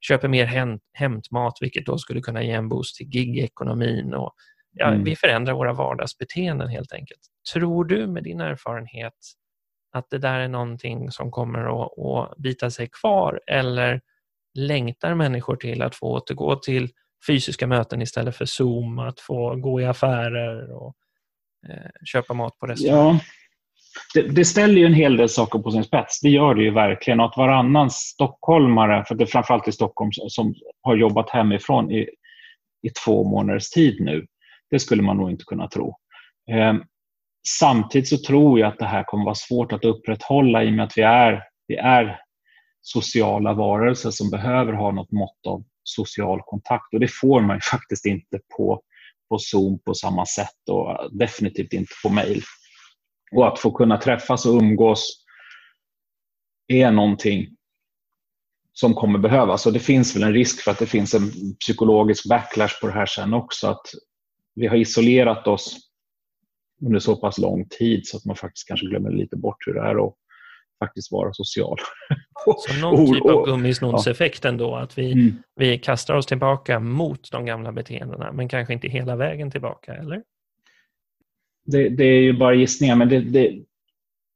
köper 0.00 0.28
mer 0.28 0.44
hämt, 0.44 0.82
hämtmat 0.92 1.54
vilket 1.60 1.86
då 1.86 1.98
skulle 1.98 2.20
kunna 2.20 2.42
ge 2.42 2.52
en 2.52 2.68
boost 2.68 2.96
till 2.96 3.06
gigekonomin. 3.06 4.14
Och, 4.14 4.34
ja, 4.72 4.86
mm. 4.86 5.04
Vi 5.04 5.16
förändrar 5.16 5.54
våra 5.54 5.72
vardagsbeteenden 5.72 6.68
helt 6.68 6.92
enkelt. 6.92 7.20
Tror 7.52 7.84
du 7.84 8.06
med 8.06 8.24
din 8.24 8.40
erfarenhet 8.40 9.14
att 9.92 10.10
det 10.10 10.18
där 10.18 10.40
är 10.40 10.48
någonting 10.48 11.10
som 11.10 11.30
kommer 11.30 11.84
att, 11.84 11.98
att 11.98 12.36
bita 12.36 12.70
sig 12.70 12.88
kvar 12.88 13.40
eller 13.46 14.00
längtar 14.54 15.14
människor 15.14 15.56
till 15.56 15.82
att 15.82 15.94
få 15.94 16.06
återgå 16.06 16.56
till 16.56 16.88
fysiska 17.26 17.66
möten 17.66 18.02
istället 18.02 18.36
för 18.36 18.44
Zoom, 18.44 18.98
att 18.98 19.20
få 19.20 19.56
gå 19.56 19.80
i 19.80 19.84
affärer 19.84 20.72
och 20.72 20.94
eh, 21.68 21.90
köpa 22.04 22.34
mat 22.34 22.58
på 22.58 22.66
restaurang? 22.66 23.14
Ja, 23.14 23.20
det, 24.14 24.22
det, 24.22 24.44
ställer 24.44 24.74
ju 24.74 24.86
en 24.86 24.94
hel 24.94 25.16
del 25.16 25.28
saker 25.28 25.58
på 25.58 25.70
sin 25.70 25.84
spets. 25.84 26.20
Det 26.20 26.28
gör 26.28 26.54
det 26.54 26.62
ju 26.62 26.70
verkligen. 26.70 27.20
Och 27.20 27.26
att 27.26 27.36
varannan 27.36 27.90
stockholmare, 27.90 29.04
för 29.08 29.14
det 29.14 29.24
är 29.24 29.26
framförallt 29.26 29.68
i 29.68 29.72
Stockholm, 29.72 30.10
som 30.12 30.54
har 30.82 30.96
jobbat 30.96 31.30
hemifrån 31.30 31.90
i, 31.90 32.00
i 32.82 32.90
två 33.04 33.24
månaders 33.24 33.70
tid 33.70 34.00
nu, 34.00 34.26
det 34.70 34.78
skulle 34.78 35.02
man 35.02 35.16
nog 35.16 35.30
inte 35.30 35.44
kunna 35.44 35.68
tro. 35.68 35.96
Eh, 36.50 36.74
samtidigt 37.48 38.08
så 38.08 38.18
tror 38.18 38.60
jag 38.60 38.68
att 38.68 38.78
det 38.78 38.86
här 38.86 39.02
kommer 39.02 39.24
vara 39.24 39.34
svårt 39.34 39.72
att 39.72 39.84
upprätthålla 39.84 40.64
i 40.64 40.68
och 40.68 40.72
med 40.72 40.84
att 40.84 40.98
vi 40.98 41.02
är, 41.02 41.42
vi 41.66 41.76
är 41.76 42.20
sociala 42.80 43.54
varelser 43.54 44.10
som 44.10 44.30
behöver 44.30 44.72
ha 44.72 44.90
något 44.90 45.12
mått 45.12 45.46
av 45.46 45.64
social 45.82 46.40
kontakt. 46.46 46.94
Och 46.94 47.00
det 47.00 47.10
får 47.10 47.40
man 47.40 47.60
faktiskt 47.70 48.06
inte 48.06 48.40
på, 48.56 48.82
på 49.28 49.38
Zoom 49.38 49.78
på 49.84 49.94
samma 49.94 50.26
sätt 50.26 50.68
och 50.70 51.18
definitivt 51.18 51.72
inte 51.72 51.92
på 52.02 52.08
mail. 52.08 52.42
Och 53.36 53.48
att 53.48 53.58
få 53.58 53.70
kunna 53.70 53.96
träffas 53.96 54.46
och 54.46 54.54
umgås 54.54 55.24
är 56.68 56.90
någonting 56.90 57.46
som 58.72 58.94
kommer 58.94 59.18
behövas. 59.18 59.66
Och 59.66 59.72
det 59.72 59.78
finns 59.78 60.16
väl 60.16 60.22
en 60.22 60.32
risk 60.32 60.60
för 60.60 60.70
att 60.70 60.78
det 60.78 60.86
finns 60.86 61.14
en 61.14 61.30
psykologisk 61.60 62.28
backlash 62.28 62.80
på 62.80 62.86
det 62.86 62.92
här 62.92 63.06
sen 63.06 63.34
också. 63.34 63.68
Att 63.68 63.86
vi 64.54 64.66
har 64.66 64.76
isolerat 64.76 65.46
oss 65.46 65.76
under 66.86 66.98
så 66.98 67.16
pass 67.16 67.38
lång 67.38 67.68
tid 67.68 68.06
så 68.06 68.16
att 68.16 68.24
man 68.24 68.36
faktiskt 68.36 68.68
kanske 68.68 68.86
glömmer 68.86 69.10
lite 69.10 69.36
bort 69.36 69.66
hur 69.66 69.74
det 69.74 69.80
är 69.80 70.06
att 70.06 70.14
faktiskt 70.84 71.12
vara 71.12 71.32
social. 71.32 71.78
Så 72.58 72.80
någon 72.80 73.14
typ 73.14 73.24
av 73.24 73.46
gummisnodseffekt 73.46 74.44
ändå, 74.44 74.76
att 74.76 74.98
vi, 74.98 75.12
mm. 75.12 75.42
vi 75.56 75.78
kastar 75.78 76.14
oss 76.14 76.26
tillbaka 76.26 76.80
mot 76.80 77.30
de 77.30 77.46
gamla 77.46 77.72
beteendena, 77.72 78.32
men 78.32 78.48
kanske 78.48 78.74
inte 78.74 78.88
hela 78.88 79.16
vägen 79.16 79.50
tillbaka, 79.50 79.94
eller? 79.94 80.22
Det, 81.70 81.88
det 81.88 82.04
är 82.04 82.20
ju 82.20 82.32
bara 82.32 82.54
gissningar, 82.54 82.96
men 82.96 83.08
det, 83.08 83.20
det, 83.20 83.58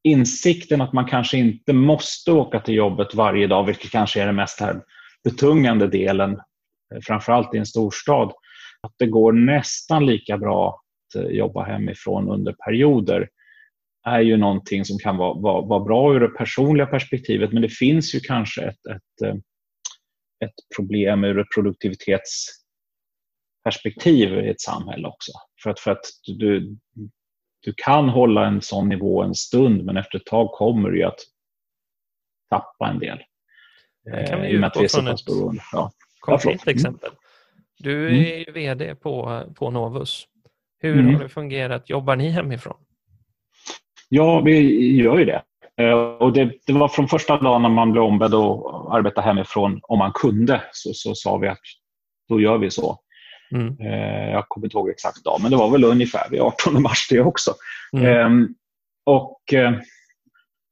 insikten 0.05 0.81
att 0.81 0.93
man 0.93 1.05
kanske 1.05 1.39
inte 1.39 1.73
måste 1.73 2.33
åka 2.33 2.61
till 2.61 2.75
jobbet 2.75 3.15
varje 3.15 3.47
dag, 3.47 3.67
vilket 3.67 3.91
kanske 3.91 4.23
är 4.23 4.27
den 4.27 4.37
mest 4.37 4.61
här 4.61 4.81
betungande 5.25 5.87
delen, 5.87 6.33
eh, 6.33 6.41
framförallt 7.03 7.55
i 7.55 7.59
en 7.59 7.67
storstad, 7.67 8.33
att 8.81 8.93
det 8.99 9.07
går 9.07 9.33
nästan 9.33 10.07
lika 10.07 10.39
bra 10.39 10.69
att 10.69 11.15
eh, 11.23 11.31
jobba 11.31 11.65
hemifrån 11.65 12.31
under 12.31 12.53
perioder 12.53 13.29
är 14.07 14.21
ju 14.21 14.37
någonting 14.37 14.85
som 14.85 14.99
kan 14.99 15.17
vara, 15.17 15.35
vara, 15.35 15.67
vara 15.67 15.85
bra 15.85 16.15
ur 16.15 16.21
det 16.21 16.29
personliga 16.29 16.87
perspektivet, 16.87 17.53
men 17.53 17.63
det 17.63 17.69
finns 17.69 18.15
ju 18.15 18.21
kanske 18.21 18.63
ett, 18.63 18.87
ett, 18.87 19.23
eh, 19.25 19.35
ett 20.45 20.55
problem 20.77 21.25
ur 21.25 21.39
ett 21.39 21.51
produktivitetsperspektiv 21.55 24.39
i 24.39 24.49
ett 24.49 24.61
samhälle 24.61 25.09
också. 25.09 25.33
För 25.63 25.71
att, 25.71 25.81
för 25.81 25.91
att 25.91 26.05
du, 26.39 26.77
du 27.65 27.75
kan 27.77 28.09
hålla 28.09 28.47
en 28.47 28.63
sån 28.63 28.89
nivå 28.89 29.23
en 29.23 29.35
stund 29.35 29.85
men 29.85 29.97
efter 29.97 30.19
ett 30.19 30.27
tag 30.27 30.53
kommer 30.53 30.91
du 30.91 31.05
att 31.05 31.19
tappa 32.51 32.89
en 32.89 32.99
del. 32.99 33.19
Det 34.05 34.27
kan 34.27 34.41
vi 34.41 34.55
eh, 34.55 34.65
utgå 34.65 34.89
från 34.89 35.09
ett 35.09 35.21
ja. 35.73 35.91
konkret 36.21 36.45
ja, 36.45 36.71
mm. 36.71 36.77
exempel. 36.77 37.11
Du 37.79 38.09
mm. 38.09 38.21
är 38.21 38.39
ju 38.39 38.53
VD 38.53 38.95
på, 38.95 39.43
på 39.55 39.71
Novus. 39.71 40.25
Hur 40.79 40.99
mm. 40.99 41.15
har 41.15 41.23
det 41.23 41.29
fungerat? 41.29 41.91
Jobbar 41.91 42.17
ni 42.17 42.31
hemifrån? 42.31 42.77
Ja, 44.09 44.41
vi 44.41 44.97
gör 45.03 45.19
ju 45.19 45.25
det. 45.25 45.43
Eh, 45.77 45.93
och 45.95 46.33
det, 46.33 46.53
det, 46.67 46.73
var 46.73 46.89
från 46.89 47.09
första 47.09 47.37
dagen 47.41 47.63
när 47.63 47.69
man 47.69 47.93
blev 47.93 48.05
ombedd 48.05 48.35
att 48.35 48.65
arbeta 48.91 49.21
hemifrån, 49.21 49.81
om 49.83 49.99
man 49.99 50.13
kunde, 50.13 50.63
så, 50.73 50.91
så 50.95 51.15
sa 51.15 51.37
vi 51.37 51.49
att 51.49 51.59
då 52.29 52.41
gör 52.41 52.59
vi 52.59 52.71
så. 52.71 52.99
Mm. 53.55 53.77
Eh, 53.81 54.31
jag 54.31 54.49
kommer 54.49 54.67
inte 54.67 54.77
ihåg 54.77 54.89
exakt 54.89 55.25
dag, 55.25 55.39
men 55.43 55.51
det 55.51 55.57
var 55.57 55.71
väl 55.71 55.85
ungefär 55.85 56.31
vid 56.31 56.41
18 56.41 56.83
mars 56.83 57.07
det 57.11 57.21
också. 57.21 57.55
Mm. 57.97 58.07
Ehm, 58.07 58.55
och 59.07 59.53
eh, 59.53 59.73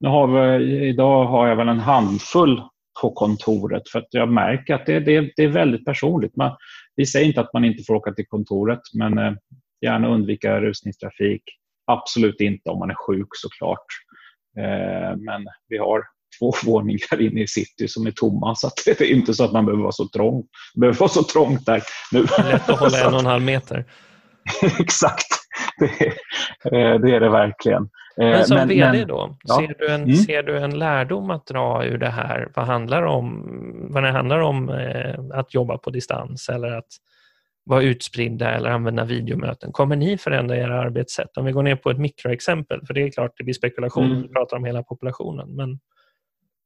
nu 0.00 0.08
har 0.08 0.58
vi, 0.58 0.88
idag 0.88 1.24
har 1.24 1.48
jag 1.48 1.56
väl 1.56 1.68
en 1.68 1.78
handfull 1.78 2.62
på 3.02 3.10
kontoret 3.10 3.88
för 3.88 3.98
att 3.98 4.08
jag 4.10 4.28
märker 4.28 4.74
att 4.74 4.86
det, 4.86 5.00
det, 5.00 5.32
det 5.36 5.42
är 5.42 5.48
väldigt 5.48 5.84
personligt. 5.84 6.36
Man, 6.36 6.56
vi 6.96 7.06
säger 7.06 7.26
inte 7.26 7.40
att 7.40 7.52
man 7.52 7.64
inte 7.64 7.82
får 7.82 7.94
åka 7.94 8.12
till 8.12 8.26
kontoret, 8.28 8.80
men 8.94 9.18
eh, 9.18 9.32
gärna 9.80 10.08
undvika 10.08 10.60
rusningstrafik. 10.60 11.42
Absolut 11.86 12.40
inte 12.40 12.70
om 12.70 12.78
man 12.78 12.90
är 12.90 12.94
sjuk 12.94 13.28
såklart. 13.32 13.86
men 15.16 15.46
vi 15.68 15.78
har 15.78 16.02
två 16.38 16.52
våningar 16.64 17.20
inne 17.20 17.42
i 17.42 17.46
city 17.46 17.88
som 17.88 18.06
är 18.06 18.10
tomma. 18.10 18.54
Så 18.54 18.70
det 18.84 19.00
är 19.00 19.12
inte 19.12 19.34
så 19.34 19.44
att 19.44 19.52
man 19.52 19.64
behöver 19.64 19.82
vara 19.82 19.92
så 19.92 20.08
trångt, 20.08 20.46
behöver 20.74 20.98
vara 20.98 21.10
så 21.10 21.22
trångt 21.22 21.66
där 21.66 21.82
nu. 22.12 22.22
Lätt 22.22 22.68
att 22.68 22.80
hålla 22.80 23.00
en 23.00 23.14
och 23.14 23.20
en 23.20 23.26
halv 23.26 23.44
meter. 23.44 23.84
Exakt, 24.80 25.26
det 25.78 25.84
är, 25.84 26.94
eh, 26.94 27.00
det 27.00 27.16
är, 27.16 27.20
det 27.20 27.28
verkligen. 27.28 27.82
Eh, 28.20 28.26
men 28.26 28.44
som 28.44 28.56
men, 28.56 28.68
VD 28.68 29.04
då, 29.04 29.36
ja. 29.44 29.56
ser, 29.56 29.74
du 29.78 29.88
en, 29.88 30.02
mm. 30.02 30.16
ser 30.16 30.42
du 30.42 30.58
en 30.58 30.78
lärdom 30.78 31.30
att 31.30 31.46
dra 31.46 31.84
ur 31.84 31.98
det 31.98 32.10
här? 32.10 32.48
Vad, 32.54 32.66
handlar 32.66 33.02
om, 33.02 33.44
vad 33.90 34.02
det 34.02 34.10
handlar 34.10 34.38
om 34.38 34.68
eh, 34.68 35.38
att 35.38 35.54
jobba 35.54 35.78
på 35.78 35.90
distans 35.90 36.48
eller 36.48 36.72
att 36.72 36.88
vara 37.64 37.82
utspridda 37.82 38.50
eller 38.50 38.70
använda 38.70 39.04
videomöten. 39.04 39.72
Kommer 39.72 39.96
ni 39.96 40.18
förändra 40.18 40.56
era 40.56 40.80
arbetssätt? 40.80 41.36
Om 41.36 41.44
vi 41.44 41.52
går 41.52 41.62
ner 41.62 41.76
på 41.76 41.90
ett 41.90 41.98
mikroexempel, 41.98 42.86
för 42.86 42.94
det 42.94 43.02
är 43.02 43.10
klart 43.10 43.32
det 43.36 43.44
blir 43.44 43.54
spekulation 43.54 44.04
mm. 44.04 44.22
vi 44.22 44.28
pratar 44.28 44.56
om 44.56 44.64
hela 44.64 44.82
populationen. 44.82 45.56
Men 45.56 45.78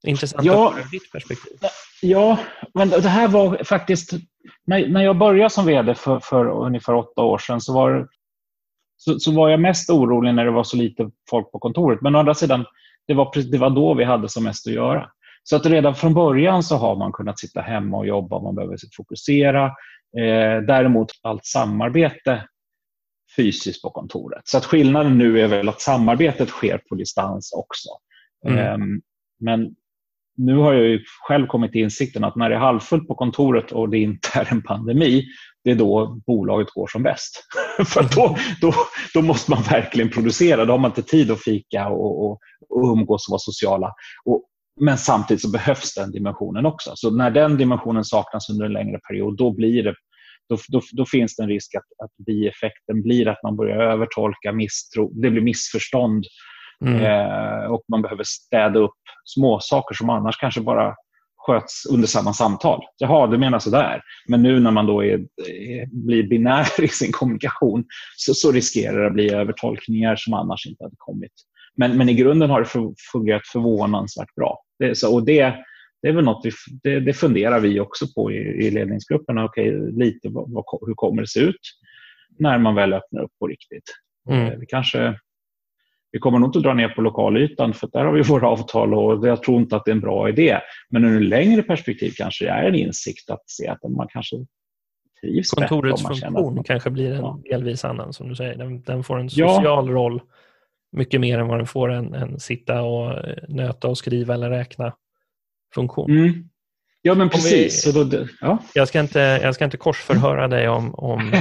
Intressant 0.04 0.44
ja, 0.44 0.74
att 0.78 0.90
ditt 0.90 1.12
perspektiv. 1.12 1.52
Ja, 2.02 2.38
men 2.74 2.88
det 2.88 3.09
här 3.09 3.28
var 3.28 3.64
faktiskt... 3.64 4.12
När, 4.64 4.88
när 4.88 5.02
jag 5.02 5.18
började 5.18 5.50
som 5.50 5.66
VD 5.66 5.94
för, 5.94 6.20
för 6.20 6.46
ungefär 6.46 6.94
åtta 6.94 7.22
år 7.22 7.38
sedan 7.38 7.61
så 7.61 7.74
var, 7.74 8.09
så, 8.96 9.18
så, 9.18 9.32
var 9.32 9.48
jag 9.48 9.61
mest 9.61 9.90
orolig 9.90 10.35
när 10.35 10.44
det 10.44 10.50
var 10.50 10.64
så 10.64 10.76
lite 10.76 11.11
folk 11.30 11.52
på 11.52 11.59
kontoret. 11.59 12.02
Men 12.02 12.14
å 12.14 12.18
andra 12.18 12.35
sidan, 12.35 12.64
det 13.06 13.14
var, 13.14 13.50
det 13.50 13.59
var 13.59 13.70
då 13.70 13.94
vi 13.94 14.04
hade 14.04 14.28
som 14.28 14.44
mest 14.44 14.66
att 14.66 14.72
göra. 14.72 15.11
Så 15.42 15.56
att 15.56 15.66
redan 15.66 15.94
från 15.94 16.14
början 16.14 16.62
så 16.62 16.76
har 16.76 16.96
man 16.96 17.12
kunnat 17.12 17.38
sitta 17.38 17.61
hemma 17.61 17.96
och 17.96 18.06
jobba, 18.06 18.42
man 18.42 18.54
behöver 18.54 18.76
fokusera. 18.96 19.64
Eh, 20.18 20.62
däremot 20.66 21.12
allt 21.22 21.46
samarbete 21.46 22.48
fysiskt 23.37 23.82
på 23.82 23.90
kontoret. 23.90 24.42
Så 24.44 24.59
att 24.59 24.64
skillnaden 24.64 25.18
nu 25.18 25.40
är 25.40 25.48
väl 25.48 25.68
att 25.68 25.80
samarbetet 25.80 26.48
sker 26.48 26.80
på 26.88 26.94
distans 26.94 27.52
också. 27.52 27.88
Mm. 28.48 28.59
Eh, 28.59 29.00
men 29.40 29.74
nu 30.37 30.57
har 30.57 30.72
jag 30.72 30.85
ju 30.85 31.05
själv 31.29 31.46
kommit 31.46 31.72
till 31.72 31.81
insikten 31.81 32.25
att 32.25 32.37
när 32.37 32.49
det 32.51 32.55
är 32.55 32.61
halvfullt 32.61 33.09
på 33.09 33.14
kontoret 33.14 33.72
och 33.72 33.88
det 33.88 33.99
inte 33.99 34.29
är 34.35 34.53
en 34.53 34.62
pandemi, 34.62 35.25
det 35.64 35.70
är 35.70 35.75
då 35.75 36.20
bolaget 36.27 36.70
går 36.70 36.87
som 36.87 37.03
bäst. 37.03 37.44
För 37.87 38.03
då, 38.03 38.37
då, 38.61 38.75
då 39.14 39.22
måste 39.22 39.51
man 39.51 39.62
verkligen 39.62 40.11
producera. 40.11 40.64
Då 40.64 40.72
har 40.72 40.79
man 40.79 40.90
inte 40.90 41.03
tid 41.03 41.31
att 41.31 41.42
fika 41.42 41.88
och, 41.88 42.25
och, 42.25 42.38
och 42.68 42.92
umgås 42.92 43.29
och 43.29 43.33
vara 43.33 43.38
sociala. 43.38 43.92
Och, 44.25 44.44
men 44.81 44.99
samtidigt 44.99 45.42
så 45.42 45.51
behövs 45.51 45.94
den 45.94 46.12
dimensionen 46.12 46.66
också. 46.66 46.92
Så 46.94 47.11
när 47.11 47.31
den 47.31 47.57
dimensionen 47.57 48.05
saknas 48.05 48.51
under 48.51 48.66
en 48.66 48.72
längre 48.72 48.99
period, 49.09 49.37
då, 49.37 49.51
blir 49.55 49.83
det, 49.83 49.94
då, 50.49 50.59
då, 50.68 50.81
då 50.92 51.07
finns 51.07 51.37
det 51.37 51.42
en 51.42 51.49
risk 51.49 51.75
att, 51.75 52.05
att 52.05 52.27
bieffekten 52.27 53.03
blir 53.03 53.29
att 53.29 53.42
man 53.42 53.57
börjar 53.57 53.79
övertolka, 53.79 54.53
misstro, 54.53 55.12
det 55.22 55.31
blir 55.31 55.42
missförstånd 55.42 56.25
Mm. 56.84 57.04
Eh, 57.04 57.64
och 57.64 57.82
man 57.88 58.02
behöver 58.02 58.24
städa 58.26 58.78
upp 58.78 59.00
små 59.24 59.60
saker 59.60 59.94
som 59.94 60.10
annars 60.10 60.36
kanske 60.36 60.60
bara 60.60 60.94
sköts 61.46 61.86
under 61.86 62.06
samma 62.06 62.32
samtal. 62.32 62.80
Jaha, 62.98 63.26
du 63.26 63.38
menar 63.38 63.58
sådär. 63.58 64.02
Men 64.28 64.42
nu 64.42 64.60
när 64.60 64.70
man 64.70 64.86
då 64.86 65.04
är, 65.04 65.26
blir 66.06 66.22
binär 66.22 66.66
i 66.84 66.88
sin 66.88 67.12
kommunikation 67.12 67.84
så, 68.16 68.34
så 68.34 68.52
riskerar 68.52 69.00
det 69.00 69.06
att 69.06 69.12
bli 69.12 69.32
övertolkningar 69.32 70.16
som 70.16 70.34
annars 70.34 70.66
inte 70.66 70.84
hade 70.84 70.96
kommit. 70.98 71.32
Men, 71.76 71.96
men 71.96 72.08
i 72.08 72.14
grunden 72.14 72.50
har 72.50 72.60
det 72.60 72.94
fungerat 73.12 73.46
förvånansvärt 73.46 74.34
bra. 74.34 74.58
Det, 74.78 74.98
så, 74.98 75.14
och 75.14 75.24
det, 75.24 75.54
det 76.02 76.08
är 76.08 76.12
väl 76.12 76.24
något 76.24 76.44
vi, 76.44 76.50
det, 76.82 77.00
det 77.00 77.12
funderar 77.12 77.60
vi 77.60 77.80
också 77.80 78.06
på 78.14 78.32
i, 78.32 78.36
i 78.36 78.70
ledningsgrupperna. 78.70 79.44
Okej, 79.44 79.92
lite 79.92 80.28
vad, 80.28 80.50
vad, 80.50 80.64
hur 80.86 80.94
kommer 80.94 81.22
det 81.22 81.28
se 81.28 81.40
ut 81.40 81.60
när 82.38 82.58
man 82.58 82.74
väl 82.74 82.92
öppnar 82.92 83.22
upp 83.22 83.32
på 83.38 83.46
riktigt? 83.46 83.84
Mm. 84.30 84.46
Eh, 84.46 84.58
vi 84.58 84.66
kanske 84.66 85.18
vi 86.16 86.20
kommer 86.20 86.38
nog 86.38 86.48
inte 86.48 86.59
att 86.59 86.62
dra 86.62 86.74
ner 86.74 86.88
på 86.88 87.02
lokalytan 87.02 87.74
för 87.74 87.88
där 87.92 88.05
har 88.05 88.12
vi 88.12 88.22
våra 88.29 88.48
avtal 88.48 88.94
och 88.94 89.29
jag 89.29 89.42
tror 89.42 89.61
inte 89.61 89.76
att 89.76 89.85
det 89.85 89.90
är 89.90 89.94
en 89.94 90.00
bra 90.00 90.29
idé. 90.29 90.61
Men 90.90 91.05
ur 91.05 91.22
ett 91.22 91.29
längre 91.29 91.62
perspektiv 91.62 92.12
kanske 92.16 92.44
det 92.44 92.50
är 92.50 92.64
en 92.64 92.74
insikt 92.74 93.31
att 93.31 93.50
se 93.50 93.68
att 93.68 93.83
man 93.83 94.09
kanske 94.11 94.37
trivs 95.20 95.50
Kontorets 95.50 96.02
bättre. 96.02 96.20
Funktion 96.20 96.64
kanske 96.64 96.90
blir 96.90 97.12
en 97.12 97.20
ja. 97.20 97.40
delvis 97.50 97.85
annan 97.85 98.12
som 98.12 98.29
du 98.29 98.35
säger. 98.35 98.57
Den, 98.57 98.83
den 98.83 99.05
får 99.05 99.18
en 99.18 99.31
social 99.31 99.64
ja. 99.64 99.92
roll 99.92 100.22
mycket 100.92 101.20
mer 101.20 101.38
än 101.38 101.48
vad 101.48 101.59
den 101.59 101.66
får 101.66 101.92
en, 101.92 102.14
en 102.14 102.40
sitta 102.40 102.83
och 102.83 103.24
nöta 103.48 103.88
och 103.88 103.98
skriva 103.98 104.35
eller 104.35 104.50
räkna 104.50 104.92
funktion. 105.74 106.11
Mm. 106.11 106.48
Ja, 107.07 107.14
men 107.14 107.29
precis. 107.29 107.87
Vi, 107.87 108.05
då, 108.05 108.27
ja. 108.40 108.59
jag, 108.75 108.88
ska 108.88 109.01
inte, 109.01 109.40
jag 109.42 109.55
ska 109.55 109.64
inte 109.64 109.77
korsförhöra 109.77 110.49
dig 110.49 110.69
om, 110.69 110.95
om 110.95 111.33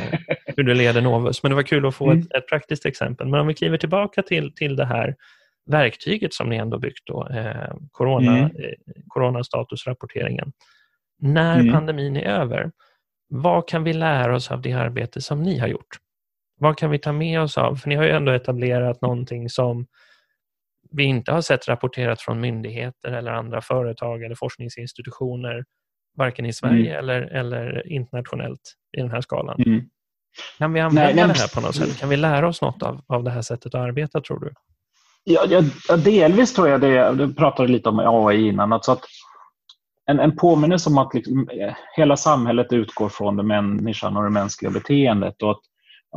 hur 0.45 0.63
du 0.63 0.73
leder 0.73 1.01
Novus, 1.01 1.43
men 1.43 1.49
det 1.49 1.55
var 1.55 1.63
kul 1.63 1.85
att 1.85 1.95
få 1.95 2.11
mm. 2.11 2.19
ett, 2.19 2.31
ett, 2.31 2.47
praktiskt 2.49 2.85
exempel. 2.85 3.27
Men 3.27 3.39
om 3.39 3.47
vi 3.47 3.53
kliver 3.53 3.77
tillbaka 3.77 4.21
till, 4.21 4.53
till 4.55 4.75
det 4.75 4.85
här 4.85 5.15
verktyget 5.71 6.33
som 6.33 6.49
ni 6.49 6.55
ändå 6.55 6.79
byggt, 6.79 7.01
då, 7.05 7.27
eh, 7.27 7.75
corona, 7.91 8.37
mm. 8.37 8.45
eh, 8.45 8.51
coronastatusrapporteringen. 9.07 10.51
När 11.19 11.59
mm. 11.59 11.73
pandemin 11.73 12.17
är 12.17 12.25
över, 12.25 12.71
vad 13.29 13.67
kan 13.67 13.83
vi 13.83 13.93
lära 13.93 14.35
oss 14.35 14.51
av 14.51 14.61
det 14.61 14.73
arbete 14.73 15.21
som 15.21 15.43
ni 15.43 15.59
har 15.59 15.67
gjort? 15.67 15.97
Vad 16.59 16.77
kan 16.77 16.91
vi 16.91 16.99
ta 16.99 17.11
med 17.11 17.41
oss 17.41 17.57
av? 17.57 17.75
För 17.75 17.89
ni 17.89 17.95
har 17.95 18.03
ju 18.03 18.11
ändå 18.11 18.31
etablerat 18.31 19.01
någonting 19.01 19.49
som 19.49 19.85
vi 20.95 21.03
inte 21.03 21.31
har 21.31 21.41
sett 21.41 21.67
rapporterat 21.67 22.21
från 22.21 22.39
myndigheter 22.39 23.11
eller 23.11 23.31
andra 23.31 23.61
företag 23.61 24.23
eller 24.23 24.35
forskningsinstitutioner, 24.35 25.65
varken 26.17 26.45
i 26.45 26.53
Sverige 26.53 26.91
mm. 26.91 26.99
eller, 26.99 27.21
eller 27.21 27.91
internationellt 27.91 28.73
i 28.97 29.01
den 29.01 29.11
här 29.11 29.21
skalan. 29.21 29.61
Mm. 29.65 29.81
Kan 30.57 30.73
vi 30.73 30.79
använda 30.79 31.03
nej, 31.03 31.15
nej, 31.15 31.27
det 31.27 31.39
här 31.39 31.55
på 31.55 31.61
något 31.61 31.75
sätt? 31.75 31.99
Kan 31.99 32.09
vi 32.09 32.17
lära 32.17 32.47
oss 32.47 32.61
något 32.61 32.83
av, 32.83 33.01
av 33.07 33.23
det 33.23 33.31
här 33.31 33.41
sättet 33.41 33.75
att 33.75 33.81
arbeta, 33.81 34.21
tror 34.21 34.39
du? 34.39 34.53
Ja, 35.23 35.45
ja, 35.49 35.97
delvis 35.97 36.53
tror 36.53 36.69
jag 36.69 36.81
det. 36.81 37.13
Du 37.13 37.33
pratade 37.33 37.69
lite 37.69 37.89
om 37.89 37.99
AI 37.99 38.47
innan. 38.47 38.73
Alltså 38.73 38.91
att 38.91 39.01
en, 40.05 40.19
en 40.19 40.35
påminnelse 40.35 40.89
om 40.89 40.97
att 40.97 41.13
liksom, 41.13 41.49
hela 41.97 42.17
samhället 42.17 42.73
utgår 42.73 43.09
från 43.09 43.37
det 43.37 43.43
människan 43.43 44.17
och 44.17 44.23
det 44.23 44.29
mänskliga 44.29 44.71
beteendet 44.71 45.41
och 45.41 45.51
att, 45.51 45.61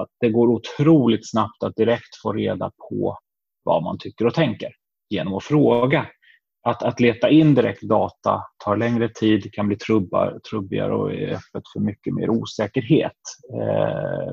att 0.00 0.08
det 0.20 0.30
går 0.30 0.48
otroligt 0.48 1.30
snabbt 1.30 1.62
att 1.62 1.76
direkt 1.76 2.16
få 2.22 2.32
reda 2.32 2.70
på 2.90 3.18
vad 3.68 3.82
man 3.82 3.98
tycker 3.98 4.26
och 4.26 4.34
tänker 4.34 4.72
genom 5.10 5.34
att 5.34 5.44
fråga. 5.44 6.06
Att, 6.62 6.82
att 6.82 7.00
leta 7.00 7.30
in 7.30 7.54
direkt 7.54 7.82
data 7.82 8.42
tar 8.64 8.76
längre 8.76 9.08
tid, 9.08 9.52
kan 9.52 9.68
bli 9.68 9.76
trubbar, 9.76 10.40
trubbigare 10.50 10.94
och 10.94 11.12
är 11.12 11.28
öppet 11.28 11.62
för 11.72 11.80
mycket 11.80 12.14
mer 12.14 12.30
osäkerhet. 12.30 13.12
Eh, 13.54 14.32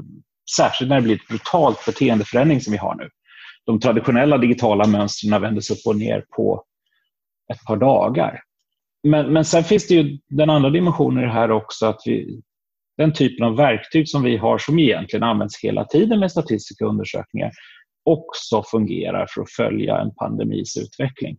särskilt 0.58 0.90
när 0.90 0.96
det 0.96 1.02
blir 1.02 1.16
ett 1.16 1.28
brutalt 1.28 1.86
beteendeförändring 1.86 2.62
som 2.62 2.72
vi 2.72 2.78
har 2.78 2.96
nu. 2.96 3.10
De 3.66 3.80
traditionella 3.80 4.38
digitala 4.38 4.88
mönstren 4.88 5.42
vändes 5.42 5.72
upp 5.72 5.82
och 5.86 5.98
ner 5.98 6.26
på 6.36 6.64
ett 7.54 7.66
par 7.68 7.78
dagar. 7.78 8.42
Men, 9.04 9.34
men 9.34 9.46
sen 9.46 9.64
finns 9.64 9.88
det 9.88 9.94
ju 9.94 10.18
den 10.30 10.50
andra 10.50 10.70
dimensionen 10.70 11.24
i 11.24 11.26
det 11.26 11.34
här 11.34 11.52
också, 11.52 11.86
att 11.86 12.02
vi, 12.06 12.42
den 12.98 13.14
typen 13.14 13.46
av 13.46 13.56
verktyg 13.56 14.10
som 14.10 14.24
vi 14.24 14.38
har 14.38 14.58
som 14.58 14.80
egentligen 14.80 15.24
används 15.24 15.64
hela 15.64 15.86
tiden 15.86 16.20
med 16.20 16.32
statistiska 16.32 16.86
undersökningar 16.86 17.52
också 18.06 18.64
fungerar 18.72 19.28
för 19.30 19.42
att 19.42 19.52
följa 19.52 19.98
en 19.98 20.16
pandemis 20.16 20.78
utveckling. 20.78 21.38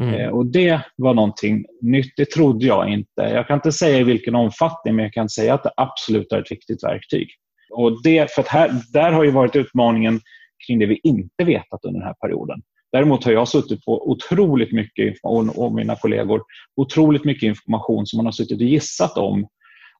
Mm. 0.00 0.14
Eh, 0.14 0.28
och 0.28 0.46
Det 0.46 0.80
var 0.96 1.14
någonting 1.14 1.64
nytt. 1.82 2.12
Det 2.16 2.30
trodde 2.30 2.66
jag 2.66 2.88
inte. 2.88 3.22
Jag 3.22 3.46
kan 3.46 3.54
inte 3.54 3.72
säga 3.72 3.98
i 3.98 4.04
vilken 4.04 4.34
omfattning, 4.34 4.94
men 4.96 5.02
jag 5.02 5.12
kan 5.12 5.28
säga 5.28 5.54
att 5.54 5.62
det 5.62 5.72
absolut 5.76 6.32
är 6.32 6.40
ett 6.40 6.50
viktigt 6.50 6.84
verktyg. 6.84 7.28
Och 7.70 8.02
det, 8.02 8.30
för 8.30 8.44
här, 8.48 8.70
där 8.92 9.12
har 9.12 9.24
ju 9.24 9.30
varit 9.30 9.56
utmaningen 9.56 10.20
kring 10.66 10.78
det 10.78 10.86
vi 10.86 11.00
inte 11.02 11.44
vetat 11.44 11.84
under 11.84 12.00
den 12.00 12.06
här 12.06 12.14
perioden. 12.14 12.62
Däremot 12.92 13.24
har 13.24 13.32
jag 13.32 13.48
suttit 13.48 13.84
på 13.84 14.10
otroligt 14.10 14.72
mycket 14.72 15.06
information 15.06 15.50
och 15.50 15.74
mina 15.74 15.96
kollegor 15.96 16.42
otroligt 16.76 17.24
mycket 17.24 17.42
information 17.42 18.06
som 18.06 18.16
man 18.16 18.26
har 18.26 18.32
suttit 18.32 18.60
och 18.60 18.66
gissat 18.66 19.18
om 19.18 19.46